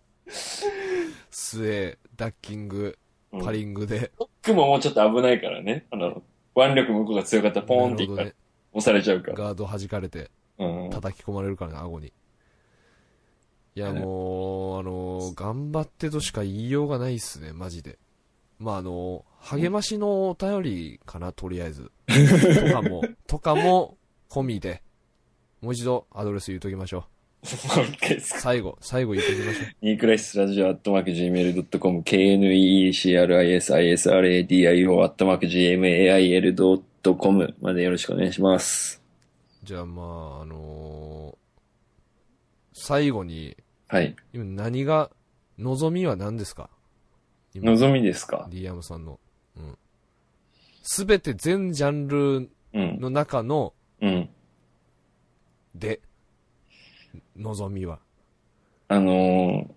[1.31, 2.99] 末、ダッキング、
[3.33, 4.13] うんパリングで。
[4.43, 5.87] 雲もちょっと危ないからね。
[5.91, 6.23] あの、
[6.55, 8.37] 腕力向こうが強かったらポーンっていったらなる
[8.75, 9.39] 押されちゃうから。
[9.39, 10.91] ガード弾かれて、うん。
[10.91, 12.13] 叩き込まれるからね、顎に。
[13.75, 17.99] いや、ねもう、あの、頑張ってとしか言いようがないっすね、マジで。
[18.59, 21.91] まあ、あの、励ましのお便りかな、とりあえず。
[22.07, 23.97] とかも、 とかも、
[24.29, 24.83] 込みで。
[25.61, 27.03] もう一度、アドレス言うときましょう。
[27.77, 29.67] もう一回ですか最後、最後言っときましょう。
[29.83, 39.03] ニークライスラジオアットマーク Gmail.com KNEECRISISRADIO アットマーク GMAIL.com までよろしくお願いします。
[39.65, 41.37] じゃあ、まあ、あの
[42.73, 43.57] 最後に、
[43.93, 44.17] はい。
[44.33, 45.11] 今何が、
[45.59, 46.71] 望みは何ですか？
[47.53, 49.21] 今望みですか？D アムさんの。
[49.57, 49.79] うん。
[50.83, 52.99] すべて全ジャンルうん。
[53.01, 54.31] の中の、うん。
[55.75, 56.01] で、
[57.37, 57.99] 望みは、
[58.89, 59.73] あのー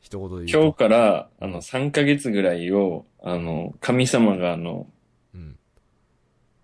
[0.00, 0.52] 一言で。
[0.52, 4.86] 今日から、あの、3ヶ月ぐらいを、あの、神様があの、
[5.34, 5.58] うん。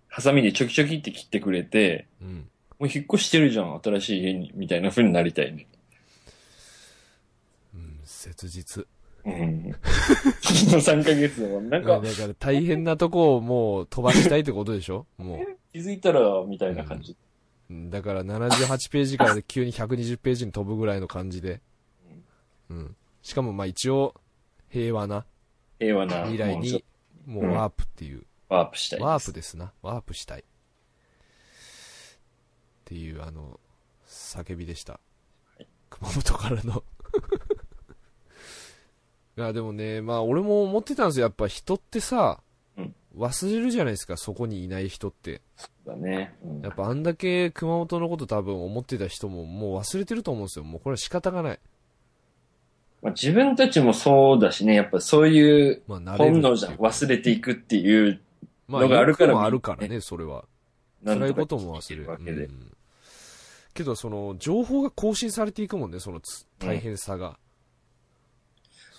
[0.07, 2.47] ハサミでチョキチョキって切ってくれて、うん。
[2.79, 5.67] もう引っ越してるじゃん、新しい家に、みたいな風になりたいね。
[8.25, 8.87] 切実。
[9.23, 9.75] うん。
[10.41, 11.83] その3ヶ月は、なん。
[11.83, 17.15] かだか、ら大変なとこをもう飛ばしたいってことでしょもう気づいたら、みたいな感じ。
[17.69, 17.73] う。
[17.73, 17.89] ん。
[17.91, 21.61] だから78ページから急に120ページに飛ぶぐらいの感じで。
[22.69, 22.95] うん。
[23.21, 24.15] しかもまあ一応、
[24.69, 25.25] 平和な
[25.79, 26.83] 平和な、未来に、
[27.25, 28.21] もうワープっていう。
[28.21, 28.99] とワープしたい。
[28.99, 29.71] ワープですな。
[29.81, 30.41] ワープしたい。
[30.41, 30.43] っ
[32.85, 33.59] ていう、あの、
[34.07, 34.93] 叫びでした。
[34.93, 34.99] は
[35.59, 36.83] い熊本からの。
[39.37, 41.25] いや、でもね、まあ俺も思ってたんですよ。
[41.25, 42.39] やっぱ人ってさ、
[42.77, 45.41] うん忘れるじゃないですか、そこにいない人って。
[45.85, 46.35] だね。
[46.43, 50.65] うんやっぱあんだけ熊本のこと多分思ってた人ももう忘れてると思うんですよ。
[50.65, 51.59] もうこれは仕方がない。
[53.01, 56.75] まあ、自分たちもそうだしね、やっぱそういう本能じゃん。
[56.75, 58.19] 忘れていくっていう、
[58.67, 60.45] まあ、のがあるから良くもあるからね、それは。
[61.05, 62.09] 辛いことも忘れる。
[62.09, 62.51] わけでう。
[62.51, 62.75] ん
[63.75, 67.37] けど、その、情報が更新されていくもんね、そのつ大変さが。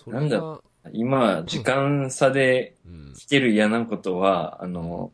[0.07, 0.61] それがなんだ
[0.93, 3.13] 今、時間差でうん。
[3.13, 5.11] 来てる嫌なことは、あの、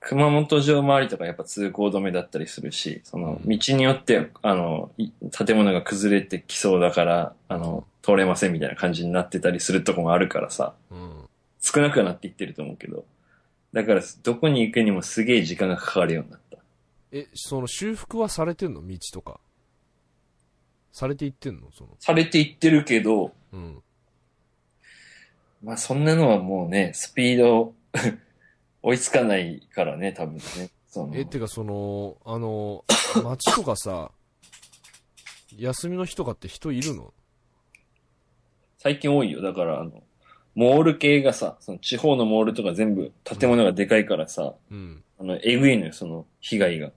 [0.00, 11.24] 熊本城周りとかやっぱ通行止めだったりするし、その、道によって、あの、い建物が崩れてきそうだから、あの、通れませんみたいな感じになってたりするとこもあるからさ、うん。
[11.62, 13.06] 少なくはなっていってると思うけど、
[13.72, 16.58] だから、どこに行くにもすげえ時間がかかるようになった。
[17.12, 18.86] え、その修復はされてんの？
[18.86, 19.40] 道とか。
[20.92, 21.70] されていってんの？
[21.72, 21.90] その。
[21.98, 23.30] されていってるけど、うん。
[25.64, 27.74] まあそんなのはもうね、スピード
[28.82, 30.70] 追いつかないからね、多分ね。
[31.14, 32.84] え、てかその、あの、
[33.24, 34.12] 街とかさ、
[35.56, 37.12] 休みの日とかって人いるの？
[38.78, 39.40] 最近多いよ。
[39.40, 40.02] だから、あの、
[40.54, 45.02] モール系がさ、その地方のモールとか全部建物がでかいからさ、うん。
[45.18, 46.92] あの、えぐいのよ、その被害が。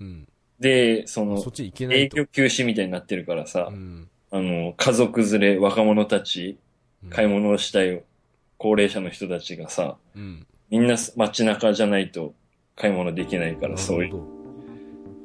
[0.00, 0.28] うん。
[0.60, 2.16] で、そのそ、っち行けないと。
[2.16, 4.08] 営業休止みたいになってるからさう、ん。
[4.30, 6.58] あの、家族連れ、若者たち、うん
[7.10, 8.02] 買い物をしたい
[8.56, 10.46] 高齢者の人たちがさ、うん。
[10.70, 12.34] みんな街中じゃないと
[12.76, 14.22] 買い物できないから、そういう、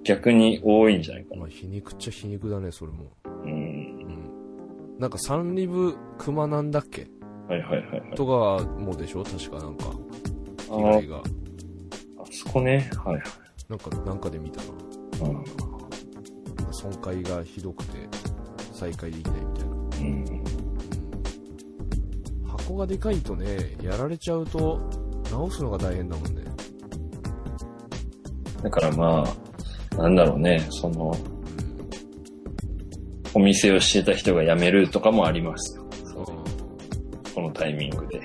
[0.03, 1.35] 逆に多いんじゃないかど。
[1.35, 1.49] なまあ、。
[1.49, 3.11] 皮肉っちゃ皮肉だね、それも。
[3.43, 3.51] うん。
[3.51, 4.99] うん。
[4.99, 7.07] なんか三里部熊なんだっけ？
[7.49, 8.15] はいはいはいはい。
[8.15, 9.23] とかもでしょ？
[9.23, 9.85] 確かなんか、
[10.69, 11.17] あ被害が。
[11.17, 11.23] あ
[12.31, 12.89] そこね。
[13.03, 13.23] はいはい。
[13.67, 15.29] なんか、なんかで見たな。
[15.29, 15.43] うん
[16.71, 18.09] 損壊がひどくて、
[18.73, 19.75] 再開できないみたいな。
[19.75, 20.32] うん。
[22.75, 24.79] がでかいとね、やられちゃうと、
[25.31, 26.43] 直すのが大変だもんね。
[28.61, 29.23] だからま
[29.91, 31.33] あ、なんだろうね、その、うん。
[33.35, 35.79] お店をしてた人が辞めるとかもあります
[37.33, 38.21] このタイミングで。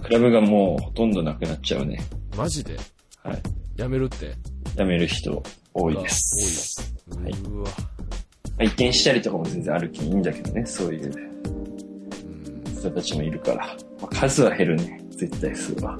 [0.00, 2.00] クラブがもうほとんどなくなっちゃうね。
[2.34, 2.76] あ、マジで？
[3.24, 3.42] はい。
[3.76, 4.36] やめるって？
[4.76, 5.42] 辞める人
[5.74, 6.94] 多いです。
[7.10, 7.24] 多い。
[7.24, 7.70] はいうわ。
[8.58, 12.74] まあ移転したりとかも全然あるけどいいんだけどね、そういううん。
[12.78, 13.76] 人たちもいるから。
[14.00, 15.96] まあ、数は減るね、絶対数は。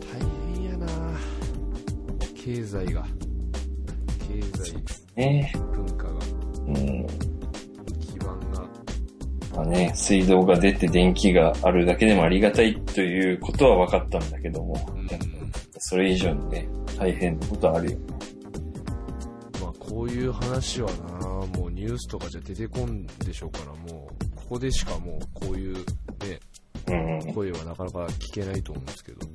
[0.00, 0.20] 大
[0.54, 0.86] 変やな
[2.34, 3.04] 経済が。
[4.28, 4.74] 経済、
[5.16, 6.12] ね文化が、
[6.66, 7.06] うん。
[8.00, 8.60] 基盤が。
[9.56, 15.08] まあね、水道が出て電気があるだけでもありがたいということは分かったんだけども、うん
[15.84, 17.98] それ以上にね、大変なことあるよ
[20.12, 21.26] いう話はな
[21.58, 25.82] もうニュースとかじゃ出てこんでしょうから、もう、ここでしかもうこういうね、
[27.24, 27.34] うん。
[27.34, 29.26] 声はなかなか聞けないと思うんですけど、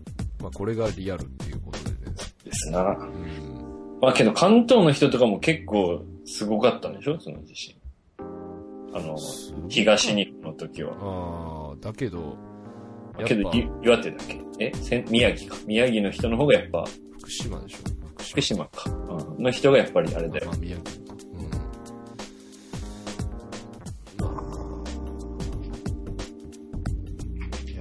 [0.41, 1.95] まあこれがリアルっていうことでね。
[2.43, 2.81] ですな。
[2.81, 3.99] うん。
[4.01, 7.75] まあけど関東の人とかも結構すごかったんでしょその地震。
[8.93, 9.17] あの、
[9.69, 10.93] 東日本の時は。
[10.99, 12.35] ああ、だけど、
[13.25, 13.51] けど、
[13.83, 14.41] 岩手だっけ？
[14.59, 14.71] え？
[15.09, 15.57] 宮城か。
[15.65, 16.85] 宮城の人の方がやっぱ、
[17.19, 17.77] 福島でしょ？
[18.23, 18.89] 福島か。
[19.17, 19.43] うん。
[19.43, 20.51] の人がやっぱりあれだよや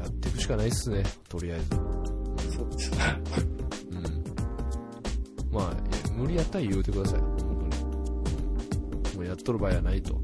[0.04, 1.68] っていくしかないっすね、とりあえず。
[2.56, 2.98] そうですね。
[3.90, 3.94] う
[5.52, 5.54] ん。
[5.54, 5.72] まあ、
[6.06, 7.50] え無理やったら言うてください、本当に。
[7.50, 7.56] うん
[9.16, 10.20] もうやっとる場合はないと。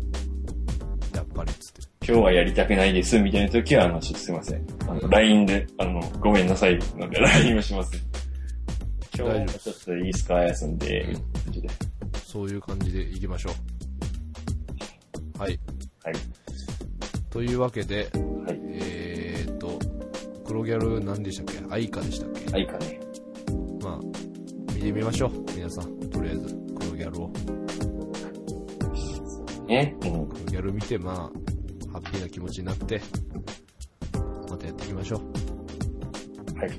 [1.15, 1.81] やっぱりっつって。
[2.07, 4.67] 今日はやりたくないです、みたいな時は、あの、すいません。
[4.89, 8.12] あの、LINE で、あの、ごめんなさい、なんで LINE をします。
[9.23, 11.69] 今日はちょっといいっすか、休んで、みたいな感じで。
[12.27, 15.39] そういう感じでいきましょう。
[15.39, 15.61] はい。
[16.03, 16.15] はい。
[17.31, 18.11] というわけで、
[18.45, 18.61] はい。
[18.65, 19.79] えーっと、
[20.45, 21.65] 黒ギャル何でしたっけ？
[21.73, 22.51] アイカでしたっけ？
[22.51, 23.01] はいかね。
[23.83, 24.01] まあ、
[24.75, 25.31] 見てみましょう。
[25.55, 27.33] 皆さん、とりあえず、黒ギャルを。
[29.67, 29.97] ね。
[30.03, 30.29] うん。
[30.29, 31.17] 黒ギャル見て、まあ、
[31.93, 33.01] ハッピーな気持ちになって、
[34.49, 36.59] またやっていきましょう。
[36.59, 36.71] はい。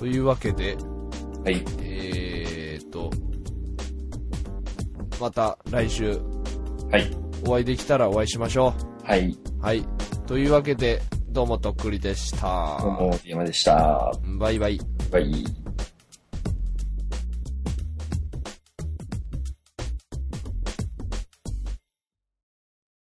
[0.00, 0.78] というわけで、
[1.44, 1.62] はい。
[1.82, 3.10] えーっと、
[5.20, 6.18] また来週
[6.90, 7.10] はい。
[7.46, 8.72] お会いできたらお会いしましょ
[9.04, 9.28] はい。
[9.28, 9.62] う。
[9.62, 9.84] はい。
[10.26, 12.78] というわけで、どうもとっくりでした。
[12.80, 14.10] どうも、山でした。
[14.38, 14.80] バイバイ。
[15.12, 15.44] バイ。